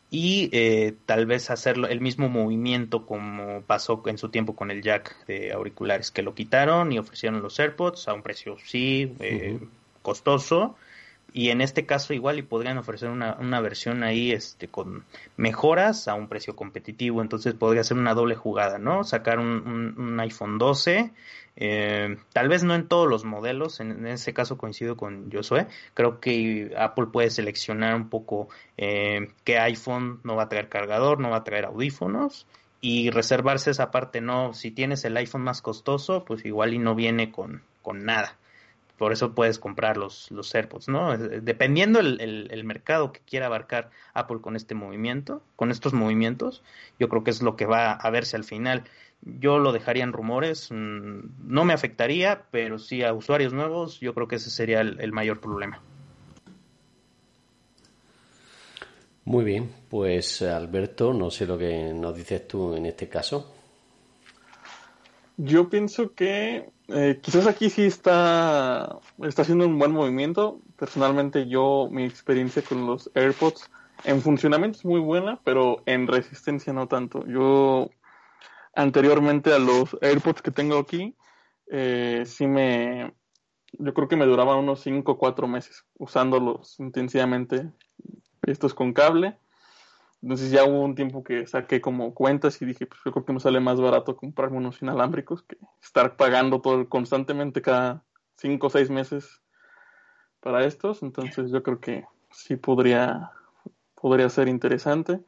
y 0.10 0.50
eh, 0.54 0.96
tal 1.06 1.26
vez 1.26 1.50
hacer 1.50 1.76
el 1.90 2.00
mismo 2.00 2.30
movimiento 2.30 3.06
como 3.06 3.62
pasó 3.64 4.02
en 4.06 4.18
su 4.18 4.30
tiempo 4.30 4.56
con 4.56 4.72
el 4.72 4.82
jack 4.82 5.26
de 5.26 5.52
auriculares, 5.52 6.12
que 6.12 6.22
lo 6.22 6.34
quitaron 6.34 6.92
y 6.94 7.00
ofrecieron 7.00 7.42
los 7.42 7.60
AirPods 7.60 8.08
a 8.08 8.14
un 8.14 8.22
precio 8.24 8.56
sí 8.66 9.14
eh, 9.20 9.60
costoso, 10.02 10.76
y 11.34 11.50
en 11.50 11.62
este 11.62 11.86
caso 11.86 12.14
igual 12.14 12.40
y 12.40 12.42
podrían 12.42 12.78
ofrecer 12.78 13.10
una, 13.10 13.36
una 13.40 13.60
versión 13.60 14.04
ahí 14.04 14.32
este 14.32 14.68
con 14.68 15.04
mejoras 15.36 16.08
a 16.08 16.14
un 16.14 16.28
precio 16.28 16.56
competitivo 16.56 17.22
entonces 17.22 17.54
podría 17.54 17.84
ser 17.84 17.98
una 17.98 18.14
doble 18.14 18.36
jugada 18.36 18.80
no 18.80 19.04
sacar 19.04 19.40
un, 19.40 19.96
un, 19.98 20.20
iPhone 20.20 20.58
12 20.58 21.12
eh, 21.58 22.18
tal 22.34 22.50
vez 22.50 22.64
no 22.64 22.76
en 22.76 22.88
todos 22.88 23.10
los 23.10 23.26
modelos 23.26 23.80
en, 23.80 24.08
ese 24.08 24.34
caso 24.34 24.58
coincido 24.58 24.96
con 24.96 25.32
Josué 25.32 25.68
creo 25.94 26.20
que 26.20 26.74
Apple 26.78 27.08
puede 27.12 27.30
seleccionar 27.30 27.96
un 27.96 28.10
poco 28.10 28.48
eh, 28.78 29.32
qué 29.44 29.58
iPhone 29.60 30.20
no 30.24 30.36
va 30.36 30.44
a 30.44 30.50
traer 30.50 30.70
cargador 30.70 31.20
no 31.20 31.30
va 31.30 31.38
a 31.38 31.44
traer 31.44 31.66
audífonos 31.66 32.48
y 32.80 33.10
reservarse 33.10 33.72
esa 33.72 33.92
parte 33.92 34.22
no 34.22 34.54
si 34.54 34.72
tienes 34.72 35.04
el 35.04 35.18
iPhone 35.18 35.42
más 35.42 35.62
costoso 35.62 36.24
pues 36.24 36.46
igual 36.46 36.74
y 36.74 36.80
no 36.80 36.96
viene 36.96 37.32
con, 37.32 37.64
con 37.82 38.06
nada 38.06 38.38
por 38.98 39.14
eso 39.14 39.34
puedes 39.34 39.60
comprar 39.60 39.96
los, 39.96 40.32
los 40.32 40.54
AirPods, 40.54 40.88
¿no? 40.88 41.18
Dependiendo 41.18 42.00
el, 42.00 42.20
el, 42.50 42.64
mercado 42.64 43.12
que 43.12 43.20
quiera 43.20 43.46
abarcar 43.46 43.92
Apple 44.14 44.40
con 44.42 44.56
este 44.56 44.74
movimiento, 44.74 45.44
con 45.56 45.70
estos 45.70 45.94
movimientos, 45.94 46.64
yo 47.00 47.08
creo 47.08 47.24
que 47.24 47.32
es 47.32 47.42
lo 47.42 47.56
que 47.56 47.66
va 47.66 47.92
a 47.92 48.10
verse 48.10 48.36
al 48.36 48.44
final. 48.44 48.84
Yo 49.22 49.60
lo 49.60 49.72
dejaría 49.72 50.04
en 50.04 50.14
rumores, 50.14 50.70
mm, 50.72 51.20
no 51.48 51.66
me 51.66 51.74
afectaría, 51.74 52.44
pero 52.50 52.80
sí 52.80 53.04
a 53.04 53.14
usuarios 53.14 53.54
nuevos, 53.54 54.00
yo 54.00 54.14
creo 54.14 54.28
que 54.28 54.36
ese 54.36 54.50
sería 54.50 54.82
el, 54.82 55.12
mayor 55.12 55.40
problema. 55.40 55.80
Muy 59.26 59.44
bien, 59.44 59.70
pues 59.90 60.42
Alberto, 60.42 61.14
no 61.14 61.30
sé 61.30 61.46
lo 61.46 61.58
que 61.58 61.94
nos 61.94 62.16
dices 62.16 62.48
tú 62.48 62.76
en 62.76 62.86
este 62.86 63.10
caso. 63.10 63.57
Yo 65.38 65.70
pienso 65.70 66.16
que 66.16 66.72
eh, 66.88 67.20
quizás 67.22 67.46
aquí 67.46 67.70
sí 67.70 67.86
está, 67.86 69.00
está 69.24 69.44
haciendo 69.44 69.68
un 69.68 69.78
buen 69.78 69.92
movimiento. 69.92 70.62
Personalmente 70.78 71.48
yo, 71.48 71.90
mi 71.92 72.06
experiencia 72.06 72.64
con 72.64 72.88
los 72.88 73.12
AirPods 73.14 73.70
en 74.04 74.22
funcionamiento 74.22 74.80
es 74.80 74.86
muy 74.86 75.00
buena, 75.00 75.40
pero 75.44 75.84
en 75.86 76.08
resistencia 76.08 76.74
no 76.74 76.88
tanto. 76.88 77.26
Yo 77.28 77.90
anteriormente 78.76 79.54
a 79.54 79.60
los 79.60 79.96
AirPods 80.02 80.42
que 80.42 80.52
tengo 80.52 80.78
aquí, 80.80 81.16
eh, 81.70 82.24
sí 82.26 82.48
me, 82.48 83.14
yo 83.74 83.94
creo 83.94 84.08
que 84.08 84.16
me 84.16 84.26
duraban 84.26 84.58
unos 84.58 84.82
5 84.82 85.12
o 85.12 85.18
4 85.18 85.48
meses 85.48 85.86
usándolos 85.98 86.80
intensivamente, 86.80 87.70
estos 88.44 88.74
con 88.74 88.94
cable. 88.94 89.38
Entonces 90.28 90.52
ya 90.52 90.66
hubo 90.66 90.82
un 90.82 90.94
tiempo 90.94 91.24
que 91.24 91.48
saqué 91.48 91.80
como 91.80 92.14
cuentas 92.14 92.62
y 92.62 92.66
dije, 92.66 92.86
pues 92.86 93.00
yo 93.06 93.14
creo 93.14 93.24
que 93.24 93.32
me 93.32 93.40
sale 93.40 93.62
más 93.62 93.80
barato 93.80 94.18
comprarme 94.18 94.58
unos 94.58 94.82
inalámbricos 94.82 95.44
que 95.44 95.56
estar 95.82 96.18
pagando 96.18 96.60
todo 96.60 96.90
constantemente 96.90 97.62
cada 97.62 98.04
cinco 98.36 98.68
o 98.68 98.70
seis 98.70 98.90
meses 98.90 99.42
para 100.42 100.66
estos. 100.66 101.02
Entonces 101.02 101.50
yo 101.50 101.64
creo 101.64 101.80
que 101.80 102.04
sí 102.30 102.58
podría, 102.58 103.32
podría 103.96 104.28
ser 104.28 104.50
interesante. 104.50 105.22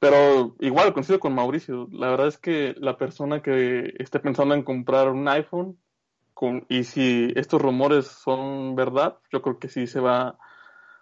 Pero 0.00 0.54
igual 0.60 0.92
coincido 0.92 1.18
con 1.18 1.34
Mauricio. 1.34 1.88
La 1.90 2.10
verdad 2.10 2.26
es 2.26 2.36
que 2.36 2.74
la 2.76 2.98
persona 2.98 3.40
que 3.40 3.94
esté 3.98 4.20
pensando 4.20 4.54
en 4.54 4.64
comprar 4.64 5.08
un 5.08 5.26
iPhone 5.28 5.78
con, 6.34 6.66
y 6.68 6.84
si 6.84 7.32
estos 7.36 7.62
rumores 7.62 8.06
son 8.06 8.76
verdad, 8.76 9.16
yo 9.32 9.40
creo 9.40 9.58
que 9.58 9.70
sí 9.70 9.86
se 9.86 10.00
va, 10.00 10.36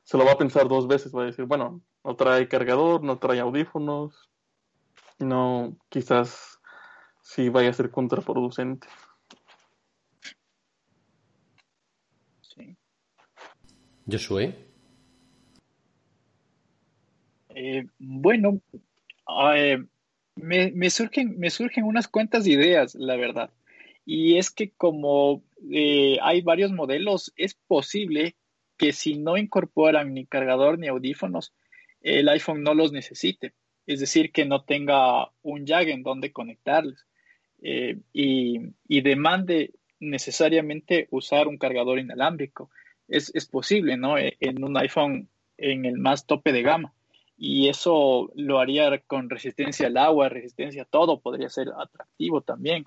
se 0.05 0.17
lo 0.17 0.25
va 0.25 0.35
a 0.35 0.39
pensar 0.39 0.69
dos 0.69 0.87
veces. 0.87 1.13
Va 1.13 1.23
a 1.23 1.27
decir, 1.27 1.47
bueno, 1.47 1.81
no 2.09 2.17
trae 2.17 2.49
cargador, 2.49 3.05
no 3.05 3.19
trae 3.19 3.39
audífonos, 3.39 4.31
no, 5.19 5.77
quizás 5.91 6.59
sí 7.21 7.51
vaya 7.51 7.69
a 7.69 7.75
ser 7.75 7.91
contraproducente. 7.91 8.89
Sí. 12.41 12.75
Josué. 14.11 14.57
Eh, 17.51 17.87
bueno, 17.99 18.63
eh, 19.55 19.85
me, 20.37 20.89
surgen, 20.89 21.39
me 21.39 21.51
surgen 21.51 21.85
unas 21.85 22.09
cuantas 22.09 22.47
ideas, 22.47 22.95
la 22.95 23.17
verdad. 23.17 23.51
Y 24.07 24.39
es 24.39 24.51
que 24.51 24.71
como 24.71 25.43
eh, 25.71 26.17
hay 26.23 26.41
varios 26.41 26.73
modelos, 26.73 27.35
es 27.37 27.53
posible 27.53 28.35
que 28.79 28.95
si 28.95 29.19
no 29.19 29.37
incorporan 29.37 30.15
ni 30.15 30.25
cargador 30.25 30.79
ni 30.79 30.87
audífonos, 30.87 31.53
el 32.01 32.29
iPhone 32.29 32.63
no 32.63 32.75
los 32.75 32.93
necesite. 32.93 33.53
Es 33.87 34.01
decir, 34.01 34.33
que 34.33 34.45
no 34.45 34.65
tenga 34.65 35.31
un 35.43 35.65
jack 35.65 35.89
en 35.89 36.03
donde 36.03 36.33
conectarles 36.33 37.07
eh, 37.63 37.99
y, 38.13 39.01
demande 39.01 39.73
necesariamente 40.01 41.09
usar 41.11 41.49
un 41.49 41.59
cargador 41.59 41.99
inalámbrico. 41.99 42.71
Es, 43.09 43.33
posible, 43.47 43.97
¿no? 43.97 44.19
E, 44.19 44.37
en 44.41 44.63
un 44.63 44.77
iPhone 44.77 45.29
en 45.57 45.87
el 45.87 45.99
más 45.99 46.27
tope 46.27 46.53
de 46.53 46.63
gama. 46.63 46.93
Y 47.39 47.69
eso 47.69 48.31
lo 48.35 48.59
haría 48.59 48.99
con 49.07 49.31
resistencia 49.31 49.87
al 49.87 49.97
agua, 49.97 50.29
resistencia 50.29 50.83
a 50.83 50.87
todo, 50.87 51.21
podría 51.21 51.49
ser 51.49 51.69
atractivo 51.79 52.43
también. 52.43 52.85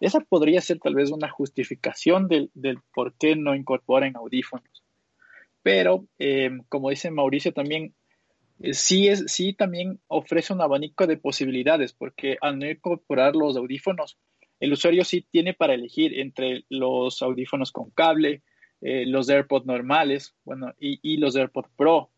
Esa 0.00 0.20
podría 0.20 0.60
ser 0.62 0.78
tal 0.78 0.94
vez 0.94 1.10
una 1.10 1.28
justificación 1.28 2.28
del, 2.28 2.50
por 2.94 3.12
qué 3.14 3.36
no 3.36 3.54
incorporan 3.54 4.16
audífonos. 4.16 4.84
Pero, 5.62 6.06
eh, 6.18 6.50
como 6.70 6.88
dice 6.88 7.10
Mauricio 7.10 7.52
también, 7.52 7.92
sí, 8.72 9.08
es, 9.08 9.24
sí 9.26 9.52
también 9.52 10.00
ofrece 10.06 10.52
un 10.52 10.60
abanico 10.60 11.06
de 11.06 11.16
posibilidades, 11.16 11.92
porque 11.92 12.36
al 12.40 12.58
no 12.58 12.68
incorporar 12.68 13.34
los 13.34 13.56
audífonos, 13.56 14.18
el 14.60 14.72
usuario 14.72 15.04
sí 15.04 15.26
tiene 15.30 15.54
para 15.54 15.74
elegir 15.74 16.18
entre 16.18 16.64
los 16.68 17.22
audífonos 17.22 17.72
con 17.72 17.90
cable, 17.90 18.42
eh, 18.82 19.06
los 19.06 19.28
AirPods 19.28 19.66
normales, 19.66 20.34
bueno, 20.44 20.74
y, 20.78 21.16
los 21.16 21.34
AirPods 21.34 21.70
Pro. 21.76 22.10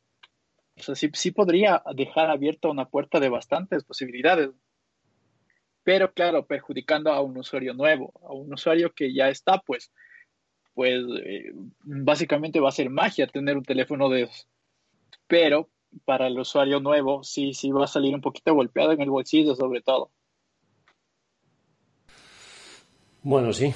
O 0.77 0.83
sea, 0.83 0.95
sí, 0.95 1.11
sí 1.13 1.31
podría 1.31 1.83
dejar 1.95 2.31
abierta 2.31 2.69
una 2.69 2.89
puerta 2.89 3.21
de 3.21 3.29
bastantes 3.29 3.85
posibilidades. 3.85 4.51
Pero 5.85 6.13
claro, 6.13 6.47
perjudicando 6.47 7.13
a 7.13 7.21
un 7.21 7.37
usuario 7.37 7.75
nuevo, 7.75 8.13
a 8.29 8.33
un 8.33 8.53
usuario 8.53 8.93
que 8.93 9.13
ya 9.13 9.29
está, 9.29 9.59
pues, 9.59 9.93
pues 10.75 11.03
eh, 11.25 11.53
básicamente 11.83 12.61
va 12.61 12.69
a 12.69 12.73
ser 12.73 12.91
magia 12.91 13.27
tener 13.27 13.57
un 13.57 13.65
teléfono 13.65 14.09
de 14.09 14.23
esos. 14.23 14.49
Pero 15.27 15.69
para 16.05 16.27
el 16.27 16.39
usuario 16.39 16.81
nuevo 16.81 17.23
sí, 17.23 17.55
sí 17.55 17.71
va 17.71 17.85
a 17.85 17.89
salir 17.89 18.15
un 18.15 18.21
poquito 18.21 18.55
golpeado 18.55 18.93
en 18.93 19.01
el 19.01 19.11
bolsillo 19.11 19.55
sobre 19.55 19.83
todo. 19.83 20.11
Bueno, 23.25 23.53
sí, 23.53 23.73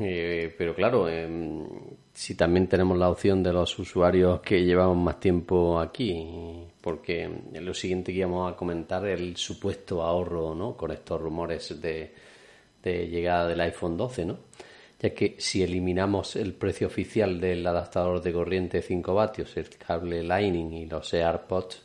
eh, 0.00 0.54
pero 0.56 0.74
claro, 0.74 1.06
em, 1.08 1.66
si 2.14 2.34
también 2.34 2.66
tenemos 2.66 2.96
la 2.96 3.10
opción 3.10 3.42
de 3.42 3.52
los 3.52 3.78
usuarios 3.78 4.40
que 4.40 4.64
llevamos 4.64 4.96
más 4.96 5.20
tiempo 5.20 5.78
aquí, 5.78 6.26
porque 6.80 7.28
lo 7.60 7.74
siguiente 7.74 8.10
que 8.12 8.20
íbamos 8.20 8.50
a 8.50 8.56
comentar 8.56 9.04
el 9.06 9.36
supuesto 9.36 10.02
ahorro, 10.02 10.54
¿no? 10.54 10.76
Con 10.78 10.92
estos 10.92 11.20
rumores 11.20 11.78
de, 11.78 12.14
de 12.82 13.08
llegada 13.08 13.48
del 13.48 13.60
iPhone 13.60 13.98
12, 13.98 14.24
¿no? 14.24 14.38
Ya 14.98 15.10
que 15.10 15.36
si 15.38 15.62
eliminamos 15.62 16.36
el 16.36 16.54
precio 16.54 16.86
oficial 16.86 17.40
del 17.40 17.66
adaptador 17.66 18.22
de 18.22 18.32
corriente 18.32 18.82
5 18.82 19.14
vatios, 19.14 19.56
el 19.56 19.68
cable 19.70 20.22
Lightning 20.22 20.72
y 20.72 20.86
los 20.86 21.12
AirPods, 21.12 21.82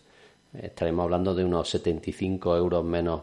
estaremos 0.62 1.04
hablando 1.04 1.36
de 1.36 1.44
unos 1.44 1.70
75 1.70 2.56
euros 2.56 2.84
menos 2.84 3.22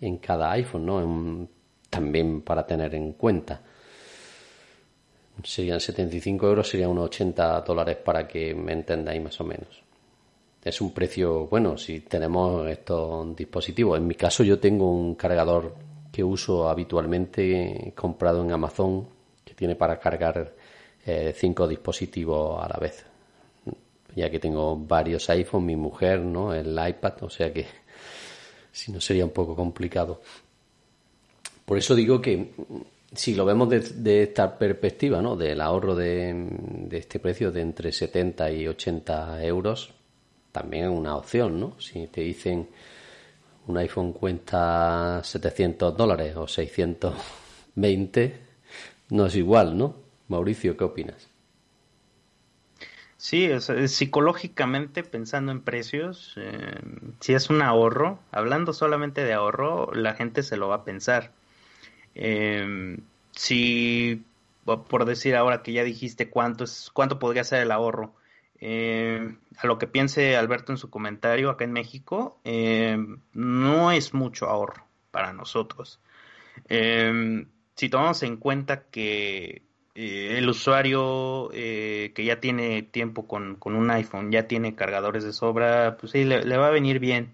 en 0.00 0.18
cada 0.18 0.52
iPhone, 0.52 0.86
¿no? 0.86 1.48
también 1.90 2.42
para 2.42 2.66
tener 2.66 2.94
en 2.94 3.12
cuenta. 3.12 3.60
Serían 5.42 5.80
75 5.80 6.48
euros, 6.48 6.68
serían 6.68 6.90
unos 6.90 7.06
80 7.06 7.60
dólares 7.60 7.98
para 8.02 8.26
que 8.26 8.54
me 8.54 8.72
entendáis 8.72 9.22
más 9.22 9.40
o 9.40 9.44
menos. 9.44 9.82
Es 10.64 10.80
un 10.80 10.92
precio 10.92 11.46
bueno 11.46 11.76
si 11.76 12.00
tenemos 12.00 12.66
estos 12.68 13.36
dispositivos. 13.36 13.98
En 13.98 14.06
mi 14.06 14.14
caso 14.14 14.42
yo 14.42 14.58
tengo 14.58 14.90
un 14.90 15.14
cargador 15.14 15.74
que 16.10 16.24
uso 16.24 16.68
habitualmente 16.68 17.92
comprado 17.94 18.42
en 18.42 18.50
Amazon 18.50 19.15
tiene 19.56 19.74
para 19.74 19.98
cargar 19.98 20.52
eh, 21.04 21.34
cinco 21.36 21.66
dispositivos 21.66 22.62
a 22.62 22.68
la 22.68 22.78
vez. 22.78 23.04
Ya 24.14 24.30
que 24.30 24.38
tengo 24.38 24.76
varios 24.76 25.28
iPhone, 25.30 25.66
mi 25.66 25.76
mujer, 25.76 26.20
¿no? 26.20 26.54
El 26.54 26.72
iPad, 26.72 27.22
o 27.22 27.30
sea 27.30 27.52
que 27.52 27.66
si 28.72 28.92
no 28.92 29.00
sería 29.00 29.24
un 29.24 29.32
poco 29.32 29.56
complicado. 29.56 30.20
Por 31.64 31.78
eso 31.78 31.94
digo 31.94 32.20
que 32.20 32.52
si 33.12 33.34
lo 33.34 33.44
vemos 33.44 33.68
de, 33.68 34.22
esta 34.22 34.58
perspectiva, 34.58 35.20
¿no? 35.20 35.36
Del 35.36 35.60
ahorro 35.60 35.94
de, 35.94 36.88
este 36.92 37.18
precio 37.18 37.50
de 37.50 37.62
entre 37.62 37.92
70 37.92 38.50
y 38.52 38.68
80 38.68 39.44
euros, 39.44 39.92
también 40.52 40.84
es 40.84 40.90
una 40.90 41.16
opción, 41.16 41.58
¿no? 41.58 41.80
Si 41.80 42.06
te 42.06 42.20
dicen 42.20 42.68
un 43.66 43.78
iPhone 43.78 44.12
cuesta 44.12 45.20
700 45.24 45.96
dólares 45.96 46.36
o 46.36 46.46
620, 46.46 48.45
no 49.10 49.26
es 49.26 49.36
igual, 49.36 49.76
¿no? 49.76 49.96
Mauricio, 50.28 50.76
¿qué 50.76 50.84
opinas? 50.84 51.28
Sí, 53.18 53.48
psicológicamente 53.88 55.02
pensando 55.02 55.50
en 55.52 55.62
precios, 55.62 56.34
eh, 56.36 56.80
si 57.20 57.34
es 57.34 57.50
un 57.50 57.62
ahorro, 57.62 58.20
hablando 58.30 58.72
solamente 58.72 59.24
de 59.24 59.32
ahorro, 59.32 59.92
la 59.94 60.14
gente 60.14 60.42
se 60.42 60.56
lo 60.56 60.68
va 60.68 60.76
a 60.76 60.84
pensar. 60.84 61.32
Eh, 62.14 62.98
si, 63.32 64.24
por 64.64 65.04
decir 65.06 65.36
ahora 65.36 65.62
que 65.62 65.72
ya 65.72 65.84
dijiste 65.84 66.30
cuánto 66.30 66.64
es, 66.64 66.90
cuánto 66.92 67.18
podría 67.18 67.44
ser 67.44 67.62
el 67.62 67.70
ahorro, 67.72 68.14
Eh, 68.58 69.36
a 69.58 69.66
lo 69.66 69.76
que 69.78 69.86
piense 69.86 70.34
Alberto 70.36 70.72
en 70.72 70.78
su 70.78 70.88
comentario 70.88 71.50
acá 71.50 71.64
en 71.64 71.72
México, 71.72 72.40
eh, 72.44 72.96
no 73.34 73.90
es 73.92 74.14
mucho 74.14 74.46
ahorro 74.48 74.86
para 75.10 75.32
nosotros. 75.34 76.00
Si 77.76 77.88
tomamos 77.88 78.22
en 78.22 78.36
cuenta 78.36 78.84
que 78.90 79.62
el 79.94 80.48
usuario 80.48 81.48
que 81.52 82.24
ya 82.24 82.40
tiene 82.40 82.82
tiempo 82.82 83.26
con, 83.26 83.58
un 83.64 83.90
iPhone, 83.90 84.30
ya 84.30 84.46
tiene 84.48 84.74
cargadores 84.74 85.24
de 85.24 85.32
sobra, 85.32 85.96
pues 85.96 86.12
sí, 86.12 86.24
le, 86.24 86.56
va 86.58 86.68
a 86.68 86.70
venir 86.70 86.98
bien. 86.98 87.32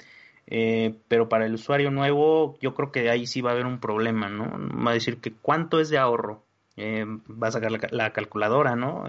pero 1.09 1.29
para 1.29 1.47
el 1.47 1.55
usuario 1.55 1.91
nuevo, 1.91 2.57
yo 2.61 2.75
creo 2.75 2.93
que 2.93 3.11
ahí 3.11 3.27
sí 3.27 3.41
va 3.41 3.51
a 3.51 3.53
haber 3.55 3.67
un 3.67 3.81
problema, 3.81 4.29
¿no? 4.29 4.51
Va 4.85 4.93
a 4.93 4.95
decir 4.95 5.21
que 5.21 5.33
cuánto 5.33 5.81
es 5.81 5.89
de 5.91 5.99
ahorro. 5.99 6.45
va 6.79 7.49
a 7.49 7.53
sacar 7.53 7.73
la, 7.73 7.81
la 7.91 8.13
calculadora, 8.13 8.77
¿no? 8.77 9.07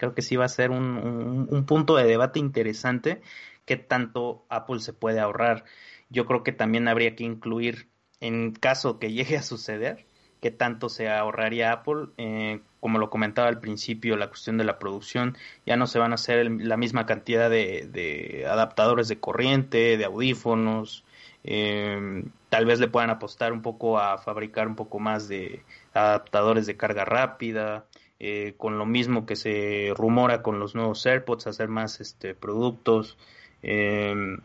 Creo 0.00 0.14
que 0.14 0.22
sí 0.22 0.34
va 0.36 0.46
a 0.46 0.48
ser 0.48 0.70
un, 0.70 1.66
punto 1.66 1.94
de 1.94 2.04
debate 2.04 2.38
interesante 2.38 3.20
que 3.66 3.76
tanto 3.76 4.46
Apple 4.48 4.80
se 4.80 4.94
puede 4.94 5.20
ahorrar. 5.20 5.66
Yo 6.08 6.24
creo 6.24 6.42
que 6.42 6.52
también 6.52 6.88
habría 6.88 7.14
que 7.14 7.24
incluir, 7.24 7.90
en 8.20 8.52
caso 8.52 8.98
que 8.98 9.12
llegue 9.12 9.36
a 9.36 9.42
suceder, 9.42 10.06
que 10.40 10.50
tanto 10.50 10.88
se 10.88 11.08
ahorraría 11.08 11.72
Apple. 11.72 12.06
Eh, 12.18 12.60
como 12.80 12.98
lo 12.98 13.10
comentaba 13.10 13.48
al 13.48 13.60
principio, 13.60 14.16
la 14.16 14.28
cuestión 14.28 14.56
de 14.56 14.64
la 14.64 14.78
producción, 14.78 15.36
ya 15.66 15.76
no 15.76 15.86
se 15.86 15.98
van 15.98 16.12
a 16.12 16.14
hacer 16.14 16.50
la 16.50 16.76
misma 16.76 17.04
cantidad 17.06 17.50
de, 17.50 18.46
adaptadores 18.48 19.08
de 19.08 19.20
corriente, 19.20 19.98
de 19.98 20.04
audífonos. 20.04 21.04
Eh, 21.44 22.24
tal 22.48 22.66
vez 22.66 22.80
le 22.80 22.88
puedan 22.88 23.10
apostar 23.10 23.52
un 23.52 23.62
poco 23.62 23.98
a 23.98 24.18
fabricar 24.18 24.66
un 24.66 24.76
poco 24.76 24.98
más 24.98 25.28
de 25.28 25.62
adaptadores 25.94 26.66
de 26.66 26.76
carga 26.76 27.04
rápida, 27.04 27.84
eh, 28.18 28.54
con 28.56 28.78
lo 28.78 28.86
mismo 28.86 29.26
que 29.26 29.36
se 29.36 29.92
rumora 29.96 30.42
con 30.42 30.58
los 30.58 30.74
nuevos 30.74 31.04
AirPods, 31.06 31.46
hacer 31.46 31.68
más 31.68 32.00
este, 32.00 32.34
productos. 32.34 33.18
Em, 33.62 34.40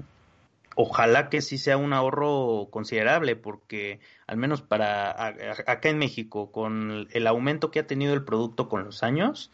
ojalá 0.76 1.30
que 1.30 1.42
sí 1.42 1.58
sea 1.58 1.78
un 1.78 1.94
ahorro 1.94 2.68
considerable, 2.70 3.36
porque 3.36 4.00
al 4.28 4.38
menos 4.38 4.62
para 4.62 5.28
acá 5.68 5.90
en 5.90 5.98
México, 5.98 6.52
con 6.52 7.08
el 7.12 7.28
aumento 7.28 7.72
que 7.72 7.80
ha 7.80 7.88
tenido 7.88 8.14
el 8.14 8.24
producto 8.24 8.70
con 8.70 8.84
los 8.84 9.02
años, 9.02 9.52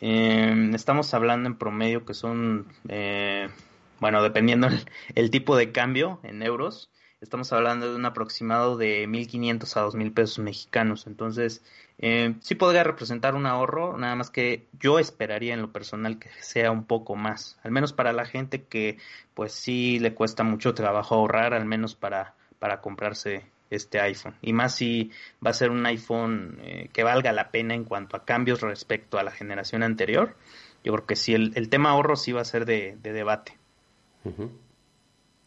em, 0.00 0.74
estamos 0.74 1.12
hablando 1.12 1.48
en 1.48 1.58
promedio 1.58 2.04
que 2.06 2.14
son, 2.14 2.68
eh, 2.88 3.48
bueno, 4.00 4.22
dependiendo 4.22 4.68
el, 5.14 5.30
tipo 5.30 5.56
de 5.56 5.72
cambio 5.72 6.20
en 6.22 6.42
euros, 6.42 6.90
estamos 7.20 7.52
hablando 7.52 7.90
de 7.90 7.96
un 7.96 8.06
aproximado 8.06 8.76
de 8.76 9.06
1.500 9.08 9.76
a 9.76 9.82
2.000 9.82 10.14
pesos 10.14 10.38
mexicanos. 10.38 11.06
Entonces, 11.06 11.62
eh, 12.02 12.34
sí 12.40 12.54
podría 12.54 12.82
representar 12.82 13.34
un 13.34 13.44
ahorro, 13.44 13.98
nada 13.98 14.16
más 14.16 14.30
que 14.30 14.66
yo 14.80 14.98
esperaría 14.98 15.52
en 15.52 15.60
lo 15.60 15.70
personal 15.70 16.18
que 16.18 16.30
sea 16.40 16.70
un 16.70 16.84
poco 16.84 17.14
más, 17.14 17.58
al 17.62 17.72
menos 17.72 17.92
para 17.92 18.14
la 18.14 18.24
gente 18.24 18.62
que 18.62 18.96
pues 19.34 19.52
sí 19.52 19.98
le 19.98 20.14
cuesta 20.14 20.42
mucho 20.42 20.72
trabajo 20.72 21.14
ahorrar, 21.14 21.52
al 21.52 21.66
menos 21.66 21.94
para, 21.94 22.34
para 22.58 22.80
comprarse 22.80 23.44
este 23.68 24.00
iPhone. 24.00 24.34
Y 24.40 24.54
más 24.54 24.74
si 24.74 25.10
va 25.44 25.50
a 25.50 25.54
ser 25.54 25.70
un 25.70 25.84
iPhone 25.84 26.58
eh, 26.62 26.88
que 26.90 27.04
valga 27.04 27.32
la 27.32 27.50
pena 27.50 27.74
en 27.74 27.84
cuanto 27.84 28.16
a 28.16 28.24
cambios 28.24 28.62
respecto 28.62 29.18
a 29.18 29.22
la 29.22 29.30
generación 29.30 29.82
anterior. 29.82 30.36
Yo 30.82 30.94
creo 30.94 31.06
que 31.06 31.16
sí, 31.16 31.34
el, 31.34 31.68
tema 31.68 31.90
ahorro 31.90 32.16
sí 32.16 32.32
va 32.32 32.40
a 32.40 32.46
ser 32.46 32.64
de, 32.64 32.96
debate. 33.02 33.58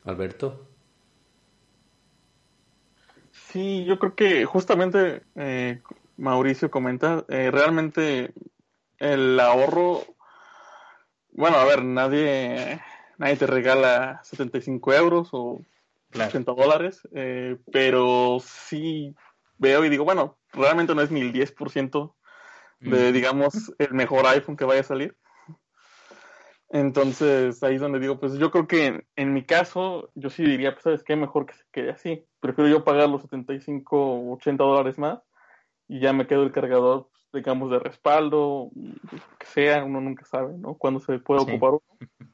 Alberto. 0.06 0.68
Sí, 3.32 3.86
yo 3.86 3.98
creo 3.98 4.14
que 4.14 4.46
justamente 4.46 5.24
eh, 5.36 5.82
Mauricio 6.18 6.70
comenta, 6.70 7.26
eh, 7.28 7.50
realmente 7.52 8.34
el 9.00 9.40
ahorro, 9.40 10.04
bueno, 11.32 11.58
a 11.58 11.66
ver, 11.66 11.84
nadie, 11.84 12.82
nadie 13.18 13.36
te 13.36 13.48
regala 13.48 14.22
75 14.24 14.94
euros 14.94 15.30
o 15.32 15.62
80 16.14 16.52
dólares, 16.54 17.08
eh, 17.14 17.58
pero 17.72 18.38
sí 18.42 19.16
veo 19.58 19.84
y 19.84 19.90
digo, 19.90 20.06
bueno, 20.06 20.38
realmente 20.52 20.94
no 20.94 21.02
es 21.02 21.10
ni 21.10 21.22
el 21.22 21.34
10% 21.34 22.14
de, 22.80 23.10
mm. 23.10 23.14
digamos, 23.14 23.74
el 23.80 23.94
mejor 23.94 24.28
iPhone 24.28 24.58
que 24.58 24.66
vaya 24.66 24.82
a 24.82 24.86
salir. 24.86 25.18
Entonces, 26.70 27.62
ahí 27.62 27.76
es 27.76 27.82
donde 27.82 28.00
digo, 28.00 28.20
pues 28.20 28.34
yo 28.34 28.50
creo 28.50 28.68
que 28.68 29.06
en, 29.16 29.34
mi 29.34 29.44
caso, 29.44 30.10
yo 30.16 30.30
sí 30.30 30.44
diría, 30.44 30.72
pues, 30.72 30.84
¿sabes 30.84 31.04
qué? 31.04 31.16
Mejor 31.16 31.46
que 31.46 31.54
se 31.54 31.64
quede 31.72 31.92
así. 31.92 32.26
Prefiero 32.40 32.70
yo 32.70 32.84
pagar 32.84 33.10
los 33.10 33.22
75 33.22 33.96
o 33.96 34.34
80 34.34 34.64
dólares 34.64 34.98
más 34.98 35.20
y 35.94 36.00
ya 36.00 36.12
me 36.12 36.26
quedo 36.26 36.42
el 36.42 36.52
cargador, 36.52 37.08
pues, 37.30 37.44
digamos, 37.44 37.70
de 37.70 37.78
respaldo, 37.78 38.72
que 39.38 39.46
sea, 39.46 39.84
uno 39.84 40.02
nunca 40.02 40.26
sabe, 40.26 40.58
¿no? 40.58 40.74
Cuándo 40.74 41.00
se 41.00 41.20
puede 41.20 41.42
ocupar 41.42 41.74
uno. 41.74 41.82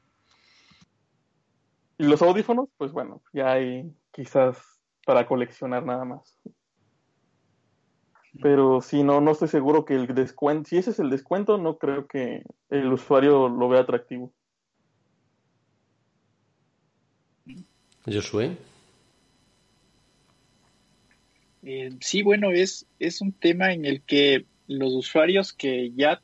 Y 1.98 2.04
los 2.04 2.22
audífonos, 2.22 2.70
pues 2.78 2.92
bueno, 2.92 3.20
ya 3.34 3.52
hay 3.52 3.94
quizás 4.10 4.56
para 5.04 5.26
coleccionar 5.26 5.84
nada 5.84 6.06
más. 6.06 6.38
Pero 8.40 8.80
si 8.80 9.02
no, 9.02 9.20
no 9.20 9.32
estoy 9.32 9.48
seguro 9.48 9.84
que 9.84 9.96
el 9.96 10.06
descuento, 10.14 10.70
si 10.70 10.78
ese 10.78 10.92
es 10.92 10.98
el 10.98 11.10
descuento, 11.10 11.58
no 11.58 11.76
creo 11.76 12.06
que 12.06 12.42
el 12.70 12.90
usuario 12.90 13.50
lo 13.50 13.68
vea 13.68 13.82
atractivo. 13.82 14.32
Josué. 18.06 18.56
Eh, 21.62 21.90
sí, 22.00 22.22
bueno, 22.22 22.50
es, 22.50 22.86
es 22.98 23.20
un 23.20 23.32
tema 23.32 23.72
en 23.72 23.84
el 23.84 24.02
que 24.02 24.46
los 24.66 24.92
usuarios 24.94 25.52
que 25.52 25.92
ya 25.94 26.22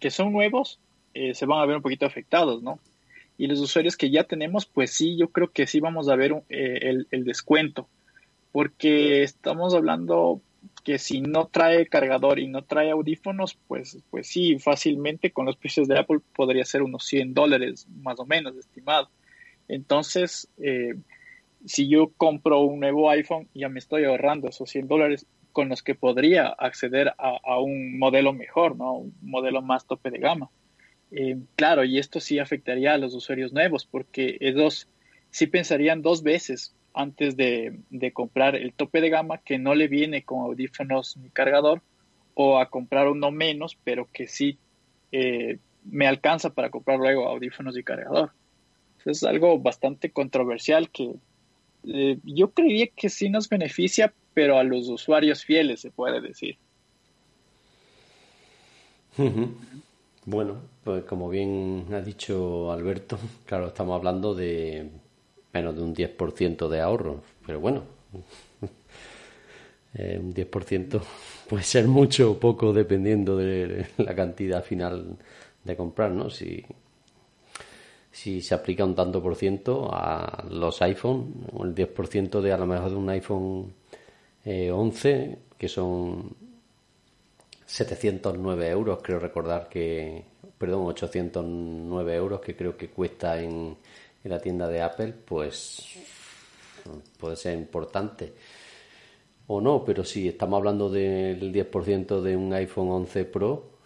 que 0.00 0.10
son 0.10 0.32
nuevos 0.32 0.80
eh, 1.14 1.34
se 1.34 1.46
van 1.46 1.60
a 1.60 1.66
ver 1.66 1.76
un 1.76 1.82
poquito 1.82 2.06
afectados, 2.06 2.62
¿no? 2.62 2.78
Y 3.36 3.46
los 3.46 3.60
usuarios 3.60 3.96
que 3.96 4.10
ya 4.10 4.24
tenemos, 4.24 4.66
pues 4.66 4.92
sí, 4.92 5.16
yo 5.16 5.28
creo 5.28 5.50
que 5.50 5.66
sí 5.66 5.80
vamos 5.80 6.08
a 6.08 6.16
ver 6.16 6.42
eh, 6.48 7.04
el, 7.10 7.24
descuento, 7.24 7.88
porque 8.52 9.22
estamos 9.22 9.74
hablando 9.74 10.40
que 10.84 10.98
si 10.98 11.20
no 11.20 11.46
trae 11.46 11.86
cargador 11.86 12.40
y 12.40 12.48
no 12.48 12.62
trae 12.62 12.90
audífonos, 12.90 13.56
pues, 13.68 13.98
pues 14.10 14.26
sí, 14.26 14.58
fácilmente 14.58 15.30
con 15.30 15.46
los 15.46 15.56
precios 15.56 15.86
de 15.86 15.98
Apple 15.98 16.18
podría 16.34 16.64
ser 16.64 16.82
unos 16.82 17.04
100 17.04 17.34
dólares 17.34 17.86
más 18.02 18.18
o 18.18 18.26
menos 18.26 18.56
estimado. 18.56 19.08
Entonces, 19.68 20.48
eh, 20.58 20.94
si 21.64 21.88
yo 21.88 22.12
compro 22.16 22.60
un 22.60 22.80
nuevo 22.80 23.10
iPhone, 23.10 23.48
ya 23.54 23.68
me 23.68 23.78
estoy 23.78 24.04
ahorrando 24.04 24.48
esos 24.48 24.70
100 24.70 24.88
dólares 24.88 25.26
con 25.52 25.68
los 25.68 25.82
que 25.82 25.94
podría 25.94 26.46
acceder 26.46 27.14
a, 27.18 27.58
un 27.58 27.98
modelo 27.98 28.32
mejor, 28.32 28.76
¿no? 28.76 28.94
Un 28.94 29.14
modelo 29.22 29.60
más 29.60 29.86
tope 29.86 30.10
de 30.10 30.18
gama. 30.18 30.50
Eh, 31.10 31.36
claro, 31.56 31.84
y 31.84 31.98
esto 31.98 32.20
sí 32.20 32.38
afectaría 32.38 32.94
a 32.94 32.98
los 32.98 33.14
usuarios 33.14 33.52
nuevos, 33.52 33.86
porque 33.86 34.36
ellos 34.40 34.88
sí 35.30 35.46
pensarían 35.46 36.02
dos 36.02 36.22
veces 36.22 36.74
antes 36.94 37.36
de, 37.36 37.80
comprar 38.12 38.56
el 38.56 38.72
tope 38.72 39.00
de 39.00 39.10
gama 39.10 39.38
que 39.38 39.58
no 39.58 39.74
le 39.74 39.88
viene 39.88 40.22
con 40.22 40.40
audífonos 40.40 41.16
ni 41.16 41.30
cargador, 41.30 41.82
o 42.34 42.58
a 42.58 42.70
comprar 42.70 43.08
uno 43.08 43.32
menos, 43.32 43.76
pero 43.82 44.06
que 44.12 44.28
sí 44.28 44.58
eh, 45.10 45.58
me 45.84 46.06
alcanza 46.06 46.50
para 46.50 46.70
comprar 46.70 46.98
luego 46.98 47.26
audífonos 47.26 47.76
y 47.76 47.82
cargador. 47.82 48.30
es 49.04 49.24
algo 49.24 49.58
bastante 49.58 50.10
controversial 50.10 50.90
que 50.90 51.14
eh, 51.84 52.18
yo 52.24 52.50
creería 52.50 52.88
que 52.88 53.08
sí 53.08 53.28
nos 53.28 53.48
beneficia, 53.48 54.12
pero 54.34 54.58
a 54.58 54.64
los 54.64 54.88
usuarios 54.88 55.44
fieles 55.44 55.80
se 55.80 55.90
puede 55.90 56.20
decir. 56.20 56.56
Bueno, 60.24 60.60
pues 60.84 61.04
como 61.04 61.28
bien 61.28 61.86
ha 61.92 62.00
dicho 62.00 62.70
Alberto, 62.70 63.18
claro, 63.46 63.68
estamos 63.68 63.96
hablando 63.96 64.34
de 64.34 64.90
menos 65.52 65.74
de 65.74 65.82
un 65.82 65.94
10% 65.94 66.68
de 66.68 66.80
ahorro, 66.80 67.22
pero 67.46 67.60
bueno, 67.60 67.82
eh, 69.94 70.18
un 70.20 70.34
10% 70.34 71.00
puede 71.48 71.64
ser 71.64 71.88
mucho 71.88 72.32
o 72.32 72.38
poco 72.38 72.72
dependiendo 72.72 73.36
de 73.36 73.86
la 73.96 74.14
cantidad 74.14 74.62
final 74.62 75.16
de 75.64 75.76
comprar, 75.76 76.10
¿no? 76.10 76.30
Si 76.30 76.64
si 78.10 78.40
se 78.40 78.54
aplica 78.54 78.84
un 78.84 78.94
tanto 78.94 79.22
por 79.22 79.36
ciento 79.36 79.88
a 79.92 80.44
los 80.50 80.80
iPhone, 80.82 81.46
el 81.62 81.74
10% 81.74 82.40
de 82.40 82.52
a 82.52 82.58
lo 82.58 82.66
mejor 82.66 82.90
de 82.90 82.96
un 82.96 83.08
iPhone 83.10 83.74
11, 84.44 85.10
eh, 85.10 85.38
que 85.56 85.68
son 85.68 86.34
709 87.66 88.68
euros, 88.68 89.00
creo 89.02 89.18
recordar 89.18 89.68
que, 89.68 90.24
perdón, 90.56 90.86
809 90.86 92.14
euros 92.14 92.40
que 92.40 92.56
creo 92.56 92.76
que 92.76 92.88
cuesta 92.88 93.40
en, 93.40 93.76
en 94.24 94.30
la 94.30 94.40
tienda 94.40 94.68
de 94.68 94.80
Apple, 94.80 95.12
pues 95.24 95.98
puede 97.18 97.36
ser 97.36 97.54
importante. 97.58 98.32
O 99.48 99.60
no, 99.60 99.84
pero 99.84 100.04
si 100.04 100.28
estamos 100.28 100.58
hablando 100.58 100.90
del 100.90 101.52
10% 101.52 102.20
de 102.20 102.36
un 102.36 102.52
iPhone 102.52 102.90
11 102.90 103.24
Pro, 103.26 103.77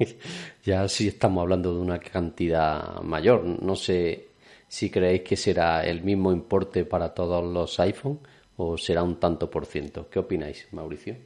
ya 0.64 0.88
sí 0.88 1.08
estamos 1.08 1.42
hablando 1.42 1.74
de 1.74 1.80
una 1.80 1.98
cantidad 1.98 3.00
mayor. 3.02 3.44
No 3.44 3.76
sé 3.76 4.28
si 4.68 4.90
creéis 4.90 5.22
que 5.22 5.36
será 5.36 5.84
el 5.84 6.02
mismo 6.02 6.32
importe 6.32 6.84
para 6.84 7.14
todos 7.14 7.44
los 7.44 7.78
iPhone 7.80 8.20
o 8.56 8.76
será 8.76 9.02
un 9.02 9.18
tanto 9.18 9.50
por 9.50 9.66
ciento. 9.66 10.08
¿Qué 10.10 10.18
opináis, 10.18 10.68
Mauricio? 10.72 11.16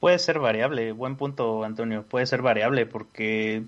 Puede 0.00 0.18
ser 0.18 0.38
variable, 0.38 0.92
buen 0.92 1.16
punto, 1.16 1.64
Antonio. 1.64 2.04
Puede 2.04 2.26
ser 2.26 2.42
variable 2.42 2.86
porque 2.86 3.64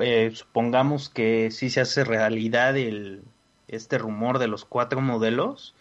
eh, 0.00 0.30
supongamos 0.34 1.08
que 1.08 1.50
sí 1.50 1.70
se 1.70 1.80
hace 1.80 2.04
realidad 2.04 2.76
el, 2.76 3.22
este 3.68 3.98
rumor 3.98 4.38
de 4.38 4.48
los 4.48 4.64
cuatro 4.64 5.00
modelos, 5.00 5.74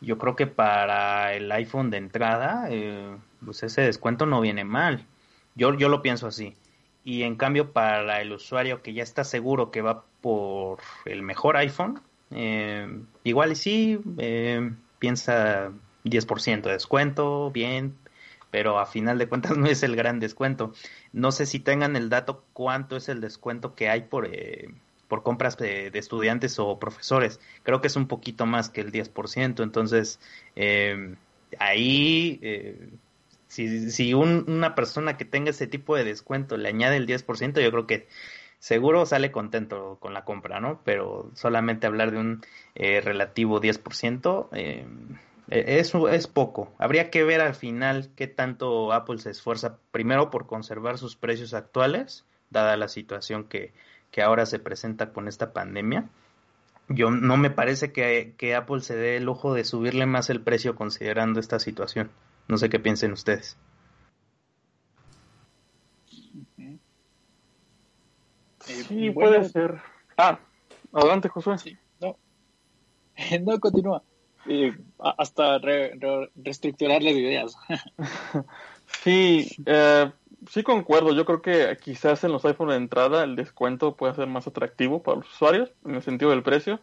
yo 0.00 0.18
creo 0.18 0.36
que 0.36 0.46
para 0.46 1.32
el 1.34 1.50
iPhone 1.52 1.90
de 1.90 1.98
entrada, 1.98 2.66
eh, 2.70 3.16
pues 3.44 3.62
ese 3.62 3.82
descuento 3.82 4.26
no 4.26 4.40
viene 4.40 4.64
mal. 4.64 5.06
Yo, 5.54 5.74
yo 5.74 5.88
lo 5.88 6.02
pienso 6.02 6.26
así. 6.26 6.56
Y 7.04 7.22
en 7.22 7.36
cambio, 7.36 7.72
para 7.72 8.20
el 8.20 8.32
usuario 8.32 8.82
que 8.82 8.94
ya 8.94 9.02
está 9.02 9.24
seguro 9.24 9.70
que 9.70 9.82
va 9.82 10.04
por 10.20 10.78
el 11.04 11.22
mejor 11.22 11.56
iPhone, 11.56 12.00
eh, 12.30 12.86
igual 13.24 13.52
y 13.52 13.56
sí, 13.56 14.00
eh, 14.18 14.72
piensa 14.98 15.72
10% 16.04 16.62
de 16.62 16.72
descuento, 16.72 17.50
bien, 17.50 17.96
pero 18.50 18.78
a 18.78 18.86
final 18.86 19.18
de 19.18 19.28
cuentas 19.28 19.56
no 19.56 19.66
es 19.66 19.82
el 19.82 19.96
gran 19.96 20.20
descuento. 20.20 20.72
No 21.12 21.32
sé 21.32 21.46
si 21.46 21.58
tengan 21.58 21.96
el 21.96 22.08
dato 22.08 22.44
cuánto 22.52 22.96
es 22.96 23.08
el 23.08 23.20
descuento 23.20 23.74
que 23.74 23.88
hay 23.88 24.02
por, 24.02 24.28
eh, 24.32 24.68
por 25.08 25.24
compras 25.24 25.56
de, 25.56 25.90
estudiantes 25.94 26.58
o 26.60 26.78
profesores. 26.78 27.40
Creo 27.64 27.80
que 27.80 27.88
es 27.88 27.96
un 27.96 28.06
poquito 28.06 28.46
más 28.46 28.70
que 28.70 28.80
el 28.80 28.92
10%, 28.92 29.62
entonces 29.62 30.20
eh, 30.54 31.16
ahí... 31.58 32.40
Eh, 33.58 33.90
si, 33.90 33.90
si 33.90 34.14
una 34.14 34.74
persona 34.74 35.16
que 35.16 35.24
tenga 35.24 35.50
ese 35.50 35.66
tipo 35.66 35.96
de 35.96 36.04
descuento 36.04 36.56
le 36.56 36.68
añade 36.68 36.96
el 36.96 37.06
10%, 37.06 37.60
yo 37.60 37.70
creo 37.70 37.86
que 37.86 38.08
seguro 38.58 39.06
sale 39.06 39.32
contento 39.32 39.98
con 40.00 40.14
la 40.14 40.24
compra, 40.24 40.60
¿no? 40.60 40.80
Pero 40.84 41.30
solamente 41.34 41.86
hablar 41.86 42.12
de 42.12 42.18
un 42.18 42.42
relativo 42.74 43.60
10%, 43.60 44.48
eh, 44.52 44.86
e, 45.52 45.78
eso 45.78 46.08
es 46.08 46.26
poco. 46.26 46.72
Habría 46.78 47.10
que 47.10 47.24
ver 47.24 47.40
al 47.40 47.54
final 47.54 48.10
qué 48.16 48.26
tanto 48.26 48.92
Apple 48.92 49.18
se 49.18 49.30
esfuerza 49.30 49.78
primero 49.90 50.30
por 50.30 50.46
conservar 50.46 50.98
sus 50.98 51.16
precios 51.16 51.54
actuales, 51.54 52.24
dada 52.50 52.76
la 52.76 52.88
situación 52.88 53.44
que, 53.44 53.72
ahora 54.22 54.46
se 54.46 54.58
presenta 54.58 55.12
con 55.12 55.28
esta 55.28 55.52
pandemia. 55.52 56.08
Yo 56.88 57.10
no 57.10 57.36
me 57.36 57.50
parece 57.50 57.92
que, 57.92 58.54
Apple 58.54 58.80
se 58.80 58.96
dé 58.96 59.16
el 59.16 59.24
lujo 59.24 59.54
de 59.54 59.64
subirle 59.64 60.06
más 60.06 60.30
el 60.30 60.40
precio 60.40 60.74
considerando 60.74 61.40
esta 61.40 61.58
situación. 61.58 62.10
No 62.48 62.58
sé 62.58 62.68
qué 62.68 62.78
piensen 62.78 63.12
ustedes. 63.12 63.56
Sí, 68.60 69.10
puede 69.10 69.44
ser. 69.48 69.80
Ah, 70.16 70.38
adelante, 70.92 71.28
Josué. 71.28 71.58
Sí, 71.58 71.76
no. 72.00 72.16
no, 73.42 73.60
continúa 73.60 74.02
hasta 74.98 75.58
reestructurar 75.58 77.02
las 77.02 77.14
ideas. 77.14 77.56
sí, 79.02 79.48
eh, 79.66 80.12
sí 80.48 80.62
concuerdo. 80.62 81.14
Yo 81.14 81.24
creo 81.24 81.42
que 81.42 81.76
quizás 81.80 82.24
en 82.24 82.32
los 82.32 82.44
iPhone 82.44 82.70
de 82.70 82.76
entrada 82.76 83.24
el 83.24 83.36
descuento 83.36 83.96
puede 83.96 84.14
ser 84.14 84.26
más 84.26 84.46
atractivo 84.46 85.02
para 85.02 85.18
los 85.18 85.32
usuarios 85.32 85.70
en 85.84 85.94
el 85.94 86.02
sentido 86.02 86.30
del 86.30 86.42
precio. 86.42 86.80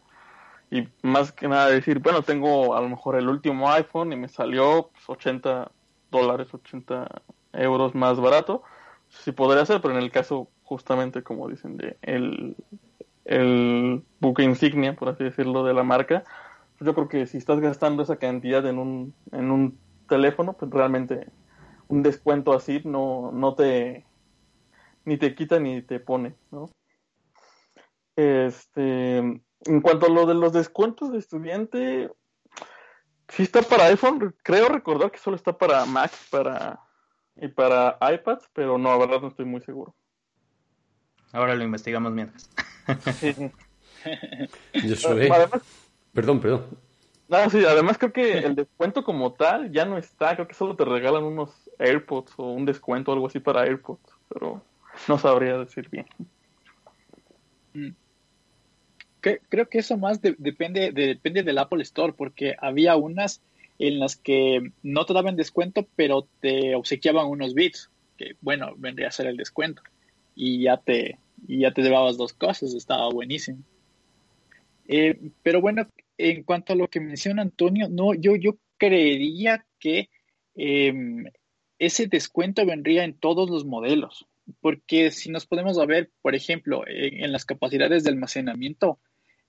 Y 0.71 0.88
más 1.01 1.32
que 1.32 1.47
nada 1.47 1.69
decir, 1.69 1.99
bueno, 1.99 2.21
tengo 2.21 2.75
a 2.75 2.82
lo 2.82 2.89
mejor 2.89 3.15
el 3.15 3.27
último 3.27 3.71
iPhone 3.71 4.13
y 4.13 4.15
me 4.15 4.27
salió 4.27 4.91
80 5.08 5.65
pues, 5.65 5.73
dólares, 6.12 6.53
80 6.53 7.08
euros 7.53 7.95
más 7.95 8.19
barato. 8.19 8.63
Sí 9.10 9.32
podría 9.32 9.65
ser, 9.65 9.82
pero 9.82 9.95
en 9.95 10.03
el 10.03 10.12
caso 10.12 10.49
justamente 10.63 11.23
como 11.23 11.49
dicen 11.49 11.77
de 11.77 11.97
el, 12.03 12.55
el 13.25 14.03
buque 14.19 14.43
insignia, 14.43 14.95
por 14.95 15.10
así 15.10 15.23
decirlo, 15.23 15.63
de 15.63 15.73
la 15.73 15.84
marca, 15.84 16.23
yo 16.79 16.93
creo 16.93 17.10
que 17.10 17.25
si 17.25 17.38
estás 17.38 17.60
gastando 17.60 18.03
esa 18.03 18.17
cantidad 18.17 18.65
en 18.67 18.77
un, 18.77 19.13
en 19.32 19.51
un 19.51 19.79
teléfono, 20.08 20.53
pues 20.53 20.69
realmente 20.71 21.27
un 21.88 22.03
descuento 22.03 22.53
así 22.53 22.82
no, 22.86 23.32
no 23.32 23.55
te 23.55 24.05
ni 25.05 25.17
te 25.17 25.34
quita 25.34 25.60
ni 25.60 25.82
te 25.82 25.99
pone, 25.99 26.36
¿no? 26.51 26.69
Este, 28.15 29.41
en 29.65 29.82
cuanto 29.82 30.06
a 30.06 30.10
lo 30.10 30.26
de 30.26 30.36
los 30.36 30.54
descuentos 30.54 31.12
de 31.12 31.19
estudiante, 31.19 32.12
sí 33.28 33.43
está 33.43 33.62
para 33.62 33.86
iPhone, 33.86 34.36
creo 34.43 34.69
recordar 34.69 35.12
que 35.12 35.19
solo 35.19 35.36
está 35.36 35.58
para 35.58 35.86
Mac 35.86 36.12
para, 36.30 36.80
y 37.36 37.48
para 37.48 37.98
iPads, 38.02 38.50
pero 38.54 38.78
no, 38.78 38.89
la 38.89 38.98
verdad 38.98 39.22
no 39.22 39.28
estoy 39.28 39.45
muy 39.45 39.62
seguro. 39.62 39.93
Ahora 41.32 41.56
lo 41.56 41.63
investigamos 41.63 42.12
mientras. 42.12 42.50
Yo 44.74 44.95
soy... 44.95 45.30
Perdón, 46.13 46.39
perdón. 46.39 46.65
No, 47.28 47.48
sí, 47.52 47.63
además 47.63 48.00
creo 48.00 48.12
que 48.12 48.39
el 48.39 48.56
descuento 48.56 49.04
como 49.04 49.34
tal 49.34 49.72
ya 49.72 49.86
no 49.86 50.00
está, 50.00 50.34
creo 50.34 50.48
que 50.48 50.56
solo 50.56 50.76
te 50.76 50.84
regalan 50.84 51.24
unos 51.24 51.69
AirPods 51.78 52.34
o 52.38 52.52
un 52.52 52.65
descuento 52.65 53.12
o 53.12 53.13
algo 53.13 53.28
así 53.28 53.39
para 53.39 53.62
AirPods, 53.62 54.15
pero 54.28 54.63
no 55.08 55.17
sabría 55.19 55.60
decir 55.60 55.88
bien. 55.89 56.08
Mm. 57.74 57.89
Creo 59.21 59.67
que 59.69 59.79
eso 59.79 59.97
más 59.97 60.21
depende, 60.21 60.91
depende 60.91 61.43
del 61.43 61.58
Apple 61.58 61.84
Store, 61.84 62.13
porque 62.13 62.55
había 62.60 62.95
unas 62.95 63.41
en 63.79 63.99
las 63.99 64.17
que 64.17 64.71
no 64.84 65.05
te 65.05 65.13
daban 65.13 65.36
descuento, 65.36 65.88
pero 65.95 66.27
te 66.41 66.75
obsequiaban 66.75 67.27
unos 67.27 67.53
bits, 67.53 67.89
que 68.17 68.36
bueno, 68.41 68.73
vendría 68.77 69.08
a 69.08 69.12
ser 69.12 69.27
el 69.27 69.38
descuento. 69.38 69.82
Y 70.36 70.63
ya 70.63 70.77
te, 70.77 71.17
ya 71.47 71.71
te 71.71 71.82
llevabas 71.82 72.17
dos 72.17 72.34
cosas, 72.34 72.73
estaba 72.73 73.10
buenísimo. 73.10 73.60
Eh, 74.88 75.19
pero 75.43 75.62
bueno, 75.62 75.88
en 76.17 76.43
cuanto 76.43 76.73
a 76.73 76.75
lo 76.75 76.88
que 76.88 76.99
menciona 76.99 77.41
Antonio, 77.41 77.88
no, 77.89 78.13
yo, 78.13 78.36
yo 78.36 78.58
creería 78.77 79.65
que 79.79 80.10
em, 80.55 81.25
ese 81.77 82.08
descuento 82.08 82.65
vendría 82.65 83.03
en 83.05 83.13
todos 83.13 83.49
los 83.49 83.65
modelos, 83.65 84.25
porque 84.62 85.12
si 85.12 85.29
nos 85.29 85.45
podemos 85.45 85.77
ver, 85.88 86.10
por 86.21 86.36
ejemplo, 86.36 86.84
en, 86.88 87.32
las 87.32 87.45
capacidades 87.45 88.03
de 88.03 88.10
almacenamiento, 88.10 88.99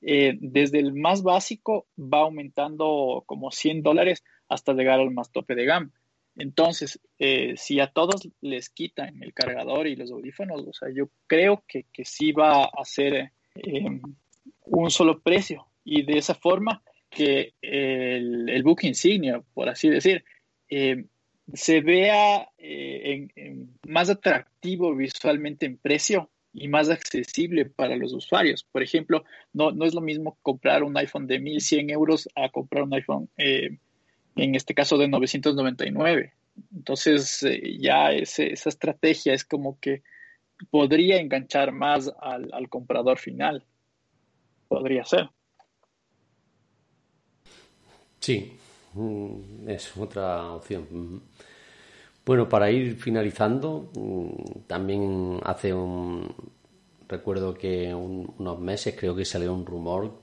eh, 0.02 0.36
desde 0.40 0.78
el 0.78 0.94
más 0.94 1.22
básico 1.22 1.86
va 1.98 2.20
aumentando 2.20 3.24
como 3.26 3.50
100 3.50 3.82
dólares 3.82 4.24
hasta 4.48 4.72
llegar 4.72 5.00
al 5.00 5.10
más 5.10 5.30
tope 5.30 5.54
de 5.54 5.64
gama. 5.64 5.90
Entonces, 6.36 7.00
eh, 7.18 7.54
si 7.56 7.80
a 7.80 7.88
todos 7.88 8.28
les 8.40 8.70
quitan 8.70 9.22
el 9.22 9.34
cargador 9.34 9.86
y 9.86 9.96
los 9.96 10.10
audífonos, 10.10 10.66
o 10.66 10.72
sea, 10.72 10.88
yo 10.94 11.10
creo 11.26 11.64
que, 11.66 11.86
que 11.92 12.04
sí 12.04 12.32
va 12.32 12.64
a 12.64 12.84
ser 12.84 13.32
em, 13.54 14.00
un 14.64 14.90
solo 14.90 15.20
precio 15.20 15.66
y 15.84 16.02
de 16.02 16.18
esa 16.18 16.34
forma 16.34 16.82
que 17.10 17.54
el, 17.60 18.48
el 18.48 18.62
book 18.62 18.80
insignia, 18.84 19.42
por 19.52 19.68
así 19.68 19.88
decir, 19.88 20.24
eh, 20.68 21.04
se 21.52 21.80
vea 21.80 22.48
eh, 22.58 23.28
más 23.86 24.08
atractivo 24.08 24.94
visualmente 24.94 25.66
en 25.66 25.78
precio 25.78 26.30
y 26.52 26.68
más 26.68 26.90
accesible 26.90 27.64
para 27.66 27.96
los 27.96 28.12
usuarios. 28.12 28.64
Por 28.64 28.82
ejemplo, 28.82 29.24
no, 29.52 29.70
no 29.70 29.84
es 29.84 29.94
lo 29.94 30.00
mismo 30.00 30.38
comprar 30.42 30.82
un 30.82 30.96
iPhone 30.96 31.26
de 31.26 31.38
1100 31.38 31.90
euros 31.90 32.28
a 32.34 32.48
comprar 32.48 32.84
un 32.84 32.94
iPhone, 32.94 33.28
eh, 33.36 33.78
en 34.36 34.54
este 34.54 34.74
caso, 34.74 34.98
de 34.98 35.08
999. 35.08 36.32
Entonces, 36.74 37.46
ya 37.78 38.12
ese, 38.12 38.52
esa 38.52 38.68
estrategia 38.68 39.32
es 39.32 39.44
como 39.44 39.78
que 39.80 40.02
podría 40.70 41.20
enganchar 41.20 41.72
más 41.72 42.12
al, 42.20 42.50
al 42.52 42.68
comprador 42.68 43.18
final. 43.18 43.64
Podría 44.68 45.04
ser. 45.04 45.30
Sí, 48.20 48.52
mm, 48.94 49.68
es 49.68 49.96
otra 49.96 50.52
opción. 50.52 51.22
Bueno, 52.30 52.48
para 52.48 52.70
ir 52.70 52.94
finalizando, 52.94 53.90
mm, 53.92 54.60
también 54.68 55.40
hace 55.42 55.74
un. 55.74 56.32
Recuerdo 57.08 57.52
que 57.54 57.92
unos 57.92 58.60
meses 58.60 58.94
creo 58.96 59.16
que 59.16 59.24
salió 59.24 59.52
un 59.52 59.66
rumor 59.66 60.20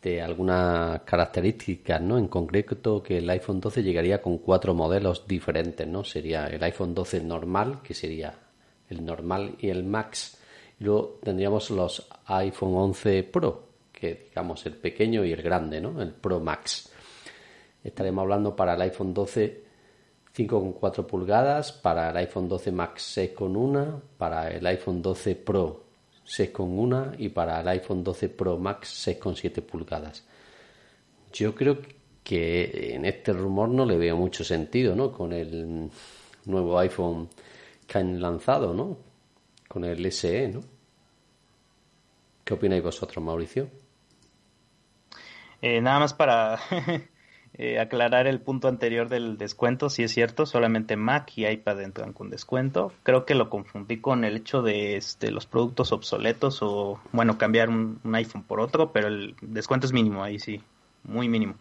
de 0.00 0.22
algunas 0.22 1.00
características, 1.00 2.00
¿no? 2.02 2.18
En 2.18 2.28
concreto 2.28 3.02
que 3.02 3.18
el 3.18 3.28
iPhone 3.28 3.60
12 3.60 3.82
llegaría 3.82 4.22
con 4.22 4.38
cuatro 4.38 4.74
modelos 4.74 5.26
diferentes, 5.26 5.88
¿no? 5.88 6.04
Sería 6.04 6.46
el 6.46 6.62
iPhone 6.62 6.94
12 6.94 7.24
normal, 7.24 7.80
que 7.82 7.94
sería 7.94 8.32
el 8.88 9.04
normal 9.04 9.56
y 9.58 9.70
el 9.70 9.82
Max. 9.82 10.38
Y 10.78 10.84
luego 10.84 11.18
tendríamos 11.20 11.68
los 11.70 12.08
iPhone 12.26 12.76
11 12.76 13.24
Pro, 13.24 13.64
que 13.92 14.26
digamos 14.28 14.64
el 14.66 14.74
pequeño 14.74 15.24
y 15.24 15.32
el 15.32 15.42
grande, 15.42 15.80
¿no? 15.80 16.00
El 16.00 16.12
Pro 16.12 16.38
Max. 16.38 16.92
Estaremos 17.82 18.22
hablando 18.22 18.54
para 18.54 18.74
el 18.74 18.82
iPhone 18.82 19.12
12 19.12 19.69
5,4 20.48 21.06
pulgadas, 21.06 21.72
para 21.72 22.10
el 22.10 22.16
iPhone 22.16 22.48
12 22.48 22.72
Max 22.72 23.16
6,1, 23.16 24.00
para 24.16 24.50
el 24.50 24.66
iPhone 24.66 25.02
12 25.02 25.36
Pro 25.36 25.84
6,1 26.26 27.16
y 27.18 27.28
para 27.28 27.60
el 27.60 27.68
iPhone 27.68 28.02
12 28.02 28.28
Pro 28.30 28.56
Max 28.56 29.06
6,7 29.06 29.62
pulgadas. 29.62 30.24
Yo 31.32 31.54
creo 31.54 31.78
que 32.24 32.94
en 32.94 33.04
este 33.04 33.32
rumor 33.32 33.68
no 33.68 33.84
le 33.84 33.98
veo 33.98 34.16
mucho 34.16 34.42
sentido, 34.44 34.96
¿no? 34.96 35.12
Con 35.12 35.32
el 35.32 35.90
nuevo 36.46 36.78
iPhone 36.78 37.28
que 37.86 37.98
han 37.98 38.20
lanzado, 38.20 38.72
¿no? 38.72 38.96
Con 39.68 39.84
el 39.84 40.10
SE, 40.10 40.48
¿no? 40.48 40.62
¿Qué 42.44 42.54
opináis 42.54 42.82
vosotros, 42.82 43.22
Mauricio? 43.22 43.68
Eh, 45.60 45.80
nada 45.80 46.00
más 46.00 46.14
para 46.14 46.58
eh, 47.54 47.80
aclarar 47.80 48.26
el 48.28 48.40
punto 48.40 48.68
anterior 48.68 49.08
del 49.08 49.36
descuento, 49.36 49.90
si 49.90 50.04
es 50.04 50.12
cierto, 50.12 50.46
solamente 50.46 50.96
Mac 50.96 51.32
y 51.36 51.46
iPad 51.46 51.82
entran 51.82 52.12
con 52.12 52.30
descuento. 52.30 52.92
Creo 53.02 53.24
que 53.26 53.34
lo 53.34 53.50
confundí 53.50 53.98
con 53.98 54.24
el 54.24 54.36
hecho 54.36 54.62
de 54.62 54.96
este, 54.96 55.30
los 55.32 55.46
productos 55.46 55.90
obsoletos 55.92 56.62
o, 56.62 57.00
bueno, 57.12 57.38
cambiar 57.38 57.68
un, 57.68 58.00
iPhone 58.14 58.44
por 58.44 58.60
otro, 58.60 58.92
pero 58.92 59.08
el 59.08 59.34
descuento 59.42 59.86
es 59.86 59.92
mínimo, 59.92 60.22
ahí 60.22 60.38
sí, 60.38 60.62
muy 61.02 61.28
mínimo. 61.28 61.56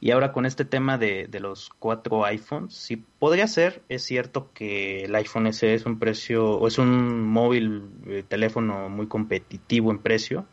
Y 0.00 0.12
ahora 0.12 0.32
con 0.32 0.46
este 0.46 0.64
tema 0.64 0.96
de, 0.96 1.26
de 1.26 1.40
los 1.40 1.70
cuatro 1.78 2.24
iPhones, 2.24 2.74
sí 2.74 2.96
podría 3.18 3.48
ser, 3.48 3.82
es 3.88 4.04
cierto 4.04 4.50
que 4.54 5.04
el 5.04 5.14
iPhone 5.14 5.52
SE 5.52 5.74
es 5.74 5.84
un 5.86 5.98
precio, 5.98 6.52
o 6.52 6.68
es 6.68 6.78
un 6.78 7.22
móvil, 7.26 7.82
eh, 8.06 8.24
teléfono 8.26 8.88
muy 8.88 9.08
competitivo 9.08 9.90
en 9.90 9.98
precio, 9.98 10.46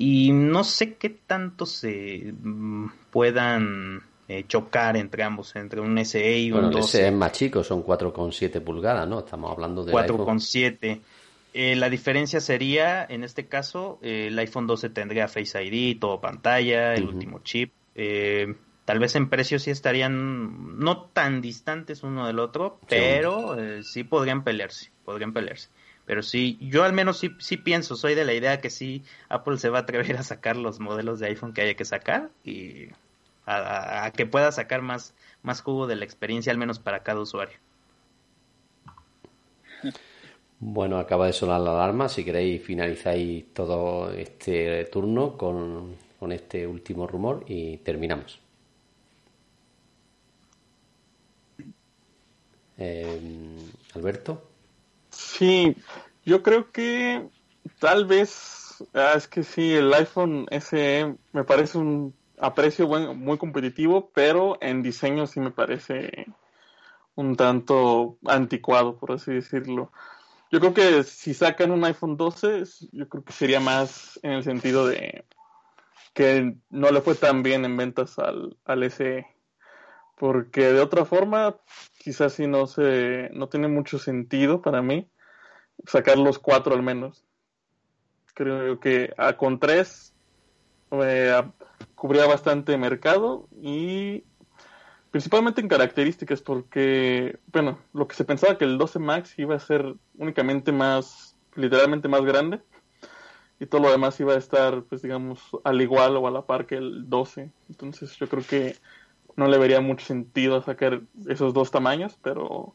y 0.00 0.32
no 0.32 0.64
sé 0.64 0.94
qué 0.94 1.10
tanto 1.10 1.66
se 1.66 2.32
mm, 2.32 2.86
puedan 3.10 4.02
eh, 4.28 4.44
chocar 4.48 4.96
entre 4.96 5.22
ambos, 5.22 5.54
entre 5.56 5.82
un 5.82 5.98
SE 6.06 6.38
y 6.38 6.50
un 6.50 6.62
bueno, 6.62 6.78
El 6.78 6.84
SE 6.84 7.06
es 7.06 7.12
más 7.12 7.32
chico, 7.32 7.62
son 7.62 7.84
4,7 7.84 8.62
pulgadas, 8.62 9.06
¿no? 9.06 9.18
Estamos 9.18 9.52
hablando 9.52 9.84
de 9.84 9.92
4,7. 9.92 11.00
Eh, 11.52 11.76
la 11.76 11.90
diferencia 11.90 12.40
sería, 12.40 13.04
en 13.04 13.24
este 13.24 13.46
caso, 13.46 13.98
eh, 14.00 14.28
el 14.28 14.38
iPhone 14.38 14.66
12 14.66 14.88
tendría 14.88 15.28
Face 15.28 15.62
ID, 15.62 15.98
todo 16.00 16.18
pantalla, 16.18 16.94
el 16.94 17.04
último 17.04 17.40
chip. 17.40 17.74
tal 18.86 18.98
vez 19.00 19.14
en 19.16 19.28
precio 19.28 19.58
sí 19.58 19.70
estarían 19.70 20.78
no 20.78 21.02
tan 21.12 21.42
distantes 21.42 22.02
uno 22.02 22.26
del 22.26 22.38
otro, 22.38 22.80
pero 22.88 23.54
sí 23.82 24.04
podrían 24.04 24.44
pelearse, 24.44 24.92
podrían 25.04 25.34
pelearse. 25.34 25.68
Pero 26.10 26.24
sí, 26.24 26.58
yo 26.60 26.82
al 26.82 26.92
menos 26.92 27.18
sí, 27.20 27.30
sí 27.38 27.56
pienso, 27.56 27.94
soy 27.94 28.16
de 28.16 28.24
la 28.24 28.34
idea 28.34 28.60
que 28.60 28.68
sí, 28.68 29.04
Apple 29.28 29.58
se 29.58 29.68
va 29.68 29.78
a 29.78 29.82
atrever 29.82 30.16
a 30.16 30.24
sacar 30.24 30.56
los 30.56 30.80
modelos 30.80 31.20
de 31.20 31.28
iPhone 31.28 31.52
que 31.52 31.60
haya 31.62 31.74
que 31.74 31.84
sacar 31.84 32.30
y 32.42 32.88
a, 33.46 34.10
que 34.16 34.26
pueda 34.26 34.50
sacar 34.50 34.82
más, 34.82 35.14
más 35.44 35.60
jugo 35.60 35.86
de 35.86 35.94
la 35.94 36.04
experiencia, 36.04 36.50
al 36.50 36.58
menos 36.58 36.80
para 36.80 37.04
cada 37.04 37.20
usuario. 37.20 37.56
Bueno, 40.58 40.98
acaba 40.98 41.26
de 41.26 41.32
sonar 41.32 41.60
la 41.60 41.70
alarma. 41.70 42.08
Si 42.08 42.24
queréis, 42.24 42.62
finalizáis 42.62 43.54
todo 43.54 44.12
este 44.12 44.84
turno 44.86 45.38
con, 45.38 45.94
con 46.18 46.32
este 46.32 46.66
último 46.66 47.06
rumor 47.06 47.44
y 47.46 47.76
terminamos. 47.78 48.40
Eh, 52.76 53.20
Alberto. 53.94 54.50
Sí, 55.40 55.74
yo 56.22 56.42
creo 56.42 56.70
que 56.70 57.26
tal 57.78 58.04
vez, 58.04 58.84
ah, 58.92 59.14
es 59.16 59.26
que 59.26 59.42
sí, 59.42 59.72
el 59.72 59.90
iPhone 59.94 60.46
SE 60.50 61.16
me 61.32 61.44
parece 61.44 61.78
un 61.78 62.14
a 62.36 62.52
precio 62.52 62.86
muy 63.14 63.38
competitivo, 63.38 64.10
pero 64.12 64.58
en 64.60 64.82
diseño 64.82 65.26
sí 65.26 65.40
me 65.40 65.50
parece 65.50 66.26
un 67.14 67.36
tanto 67.36 68.18
anticuado, 68.26 68.98
por 68.98 69.12
así 69.12 69.32
decirlo. 69.32 69.90
Yo 70.52 70.60
creo 70.60 70.74
que 70.74 71.04
si 71.04 71.32
sacan 71.32 71.70
un 71.70 71.86
iPhone 71.86 72.18
12, 72.18 72.64
yo 72.92 73.08
creo 73.08 73.24
que 73.24 73.32
sería 73.32 73.60
más 73.60 74.20
en 74.22 74.32
el 74.32 74.44
sentido 74.44 74.86
de 74.86 75.24
que 76.12 76.54
no 76.68 76.90
le 76.90 77.00
fue 77.00 77.14
tan 77.14 77.42
bien 77.42 77.64
en 77.64 77.78
ventas 77.78 78.18
al, 78.18 78.58
al 78.66 78.82
SE. 78.82 79.26
Porque 80.18 80.70
de 80.70 80.80
otra 80.80 81.06
forma, 81.06 81.56
quizás 81.96 82.34
sí 82.34 82.46
no 82.46 82.66
se, 82.66 83.30
no 83.32 83.48
tiene 83.48 83.68
mucho 83.68 83.98
sentido 83.98 84.60
para 84.60 84.82
mí 84.82 85.08
sacar 85.86 86.18
los 86.18 86.38
cuatro 86.38 86.74
al 86.74 86.82
menos. 86.82 87.24
Creo 88.34 88.80
que 88.80 89.12
a, 89.16 89.36
con 89.36 89.58
tres 89.58 90.14
eh, 90.90 91.42
cubría 91.94 92.26
bastante 92.26 92.76
mercado 92.76 93.48
y 93.60 94.24
principalmente 95.10 95.60
en 95.60 95.68
características 95.68 96.40
porque, 96.40 97.38
bueno, 97.52 97.78
lo 97.92 98.06
que 98.08 98.14
se 98.14 98.24
pensaba 98.24 98.56
que 98.56 98.64
el 98.64 98.78
12 98.78 98.98
Max 98.98 99.38
iba 99.38 99.54
a 99.54 99.60
ser 99.60 99.94
únicamente 100.16 100.72
más, 100.72 101.36
literalmente 101.54 102.08
más 102.08 102.22
grande 102.22 102.60
y 103.58 103.66
todo 103.66 103.82
lo 103.82 103.90
demás 103.90 104.18
iba 104.20 104.32
a 104.34 104.38
estar, 104.38 104.82
pues 104.84 105.02
digamos, 105.02 105.42
al 105.64 105.80
igual 105.82 106.16
o 106.16 106.26
a 106.26 106.30
la 106.30 106.42
par 106.42 106.66
que 106.66 106.76
el 106.76 107.08
12. 107.10 107.50
Entonces 107.68 108.16
yo 108.16 108.28
creo 108.28 108.42
que 108.42 108.76
no 109.36 109.48
le 109.48 109.58
vería 109.58 109.80
mucho 109.80 110.06
sentido 110.06 110.62
sacar 110.62 111.02
esos 111.28 111.52
dos 111.52 111.70
tamaños, 111.70 112.18
pero, 112.22 112.74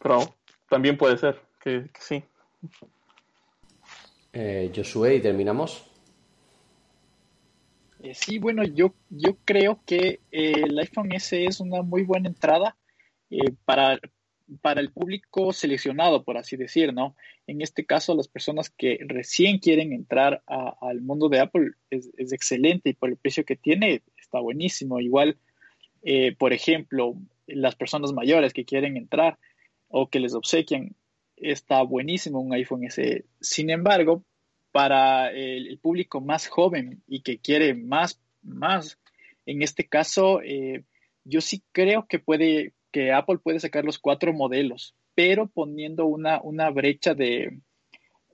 pero 0.00 0.34
también 0.68 0.96
puede 0.98 1.18
ser 1.18 1.40
que 1.60 1.88
sí. 2.00 2.24
Eh, 4.32 4.72
Josué, 4.74 5.16
y 5.16 5.20
terminamos. 5.20 5.84
Eh, 8.04 8.14
sí, 8.14 8.38
bueno, 8.38 8.64
yo, 8.64 8.94
yo 9.08 9.38
creo 9.46 9.80
que 9.86 10.20
eh, 10.30 10.52
el 10.64 10.78
iPhone 10.78 11.12
S 11.12 11.42
es 11.42 11.58
una 11.58 11.80
muy 11.80 12.02
buena 12.02 12.28
entrada 12.28 12.76
eh, 13.30 13.52
para, 13.64 13.98
para 14.60 14.82
el 14.82 14.90
público 14.90 15.54
seleccionado, 15.54 16.22
por 16.22 16.36
así 16.36 16.58
decir, 16.58 16.92
¿no? 16.92 17.16
En 17.46 17.62
este 17.62 17.86
caso, 17.86 18.14
las 18.14 18.28
personas 18.28 18.68
que 18.68 18.98
recién 19.06 19.58
quieren 19.58 19.94
entrar 19.94 20.42
al 20.46 21.00
mundo 21.00 21.30
de 21.30 21.40
Apple 21.40 21.70
es, 21.88 22.10
es, 22.18 22.34
excelente 22.34 22.90
y 22.90 22.92
por 22.92 23.08
el 23.08 23.16
precio 23.16 23.46
que 23.46 23.56
tiene 23.56 24.02
está 24.18 24.38
buenísimo. 24.38 25.00
Igual, 25.00 25.38
por 26.38 26.52
ejemplo, 26.52 27.14
las 27.46 27.74
personas 27.74 28.12
mayores 28.12 28.52
que 28.52 28.66
quieren 28.66 28.98
entrar 28.98 29.38
o 29.88 30.08
que 30.08 30.20
les 30.20 30.34
obsequian 30.34 30.94
está 31.36 31.82
buenísimo 31.82 32.40
un 32.40 32.52
iPhone 32.52 32.90
SE. 32.90 33.24
Sin 33.40 33.70
embargo, 33.70 34.24
para 34.72 35.30
el, 35.30 35.78
público 35.78 36.20
más 36.20 36.48
joven 36.48 37.02
y 37.06 37.20
que 37.22 37.38
quiere 37.38 37.74
más, 37.74 38.20
más, 38.42 38.98
en 39.46 39.62
este 39.62 39.86
caso, 39.86 40.42
eh, 40.42 40.84
yo 41.24 41.40
sí 41.40 41.62
creo 41.72 42.06
que 42.08 42.18
puede, 42.18 42.72
que 42.90 43.12
Apple 43.12 43.38
puede 43.38 43.60
sacar 43.60 43.84
los 43.84 43.98
cuatro 43.98 44.32
modelos, 44.32 44.96
pero 45.14 45.46
poniendo 45.46 46.06
una, 46.06 46.40
una 46.42 46.70
brecha 46.70 47.14
de, 47.14 47.60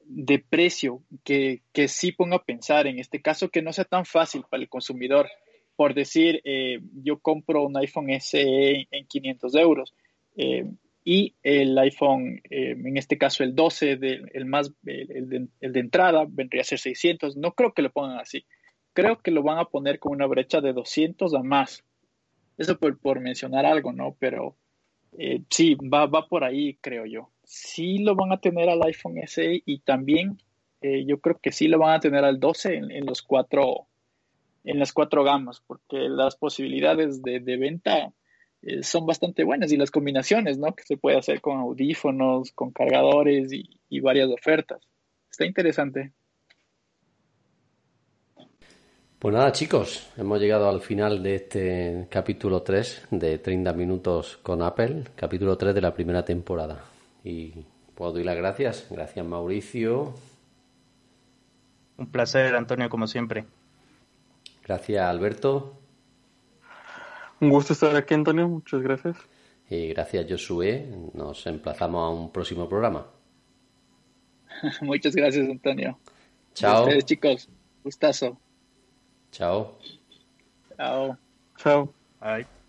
de 0.07 0.39
precio 0.39 1.03
que, 1.25 1.63
que, 1.73 1.89
sí 1.89 2.13
ponga 2.13 2.37
a 2.37 2.45
pensar, 2.45 2.87
en 2.87 2.99
este 2.99 3.21
caso, 3.21 3.49
que 3.49 3.63
no 3.63 3.73
sea 3.73 3.85
tan 3.85 4.05
fácil 4.05 4.45
para 4.49 4.63
el 4.63 4.69
consumidor. 4.69 5.29
Por 5.77 5.95
decir, 5.95 6.41
eh, 6.45 6.81
yo 7.05 7.19
compro 7.21 7.63
un 7.65 7.77
iPhone 7.77 8.09
SE 8.21 8.89
en 8.91 9.07
500 9.07 9.55
euros. 9.55 9.95
Eh, 10.37 10.65
y 11.05 11.35
el 11.43 11.79
iPhone, 11.79 12.43
eh, 12.51 12.73
en 12.73 12.97
este 12.97 13.17
caso 13.17 13.43
el 13.43 13.55
12, 13.55 13.99
el, 14.33 14.45
más, 14.45 14.73
el, 14.85 15.49
de, 15.61 15.81
entrada, 15.81 16.27
vendría 16.29 16.63
a 16.63 16.65
ser 16.65 16.79
600. 16.79 17.37
No 17.37 17.53
creo 17.53 17.73
que 17.73 17.83
lo 17.83 17.91
pongan 17.91 18.19
así. 18.19 18.45
Creo 18.93 19.21
que 19.21 19.31
lo 19.31 19.43
van 19.43 19.59
a 19.59 19.65
poner 19.65 19.99
con 19.99 20.13
una 20.13 20.27
brecha 20.27 20.61
de 20.61 20.73
200 20.73 21.35
a 21.35 21.43
más. 21.43 21.85
Eso 22.59 22.79
por, 22.79 22.99
por 22.99 23.21
mencionar 23.21 23.65
algo, 23.65 23.93
¿no? 23.93 24.15
Pero 24.19 24.57
eh, 25.17 25.43
sí, 25.49 25.75
va, 25.77 26.07
va 26.07 26.29
por 26.29 26.45
ahí, 26.45 26.77
creo 26.81 27.07
yo. 27.07 27.31
Sí 27.45 27.99
lo 27.99 28.15
van 28.15 28.33
a 28.33 28.41
tener 28.41 28.69
al 28.69 28.83
iPhone 28.83 29.17
SE 29.27 29.63
y 29.65 29.79
también 29.79 30.39
eh, 30.83 31.05
yo 31.07 31.19
creo 31.21 31.39
que 31.43 31.53
sí 31.53 31.69
lo 31.69 31.79
van 31.79 31.95
a 31.95 32.01
tener 32.01 32.25
al 32.25 32.39
12 32.39 32.75
en, 32.75 33.07
los 33.07 33.23
cuatro 33.23 33.87
en 34.65 34.79
las 34.79 34.93
cuatro 34.93 35.25
gamas, 35.25 35.63
porque 35.67 35.97
las 36.09 36.37
posibilidades 36.37 37.23
de, 37.23 37.41
de 37.41 37.57
venta 37.57 38.13
eh, 38.63 38.83
son 38.83 39.07
bastante 39.07 39.45
buenas 39.45 39.73
y 39.73 39.77
las 39.77 39.91
combinaciones, 39.91 40.59
¿no? 40.59 40.75
Que 40.75 40.83
se 40.83 40.97
puede 40.97 41.19
hacer 41.19 41.41
con 41.41 41.59
audífonos, 41.59 42.53
con 42.53 42.71
cargadores 42.73 43.51
y, 43.53 44.01
varias 44.01 44.29
ofertas. 44.29 44.81
Está 45.31 45.47
interesante. 45.47 46.13
Pues 49.19 49.35
nada, 49.35 49.53
chicos, 49.53 50.11
hemos 50.17 50.41
llegado 50.41 50.69
al 50.69 50.81
final 50.81 51.23
de 51.23 51.35
este 51.35 52.07
capítulo 52.11 52.63
3 52.63 53.09
de 53.11 53.39
30 53.39 53.73
minutos 53.75 54.39
con 54.43 54.63
Apple, 54.63 55.05
capítulo 55.15 55.59
3 55.59 55.75
de 55.75 55.81
la 55.81 55.93
primera 55.93 56.25
temporada. 56.25 56.85
Y 57.23 57.53
puedo 57.95 58.13
doy 58.13 58.25
las 58.25 58.37
gracias. 58.37 58.87
Gracias, 58.91 59.25
Mauricio. 59.27 60.15
Un 61.99 62.11
placer, 62.11 62.55
Antonio, 62.55 62.89
como 62.89 63.07
siempre. 63.07 63.45
Gracias, 64.65 65.05
Alberto. 65.05 65.80
Un 67.41 67.51
gusto 67.51 67.73
estar 67.73 67.97
aquí, 67.97 68.15
Antonio. 68.15 68.49
Muchas 68.49 68.83
gracias. 68.83 69.17
Y 69.69 69.89
gracias, 69.89 70.27
Josué. 70.29 70.89
Nos 71.15 71.47
emplazamos 71.47 72.03
a 72.03 72.09
un 72.11 72.33
próximo 72.33 72.69
programa. 72.69 73.07
Muchas 74.83 75.15
gracias, 75.15 75.49
Antonio. 75.49 75.99
Chao. 76.55 76.83
Ustedes, 76.83 77.05
chicos. 77.05 77.49
Gustazo. 77.83 78.39
Chao. 79.31 79.79
Chao. 80.77 81.17
Chao. 81.57 81.95
Bye. 82.21 82.60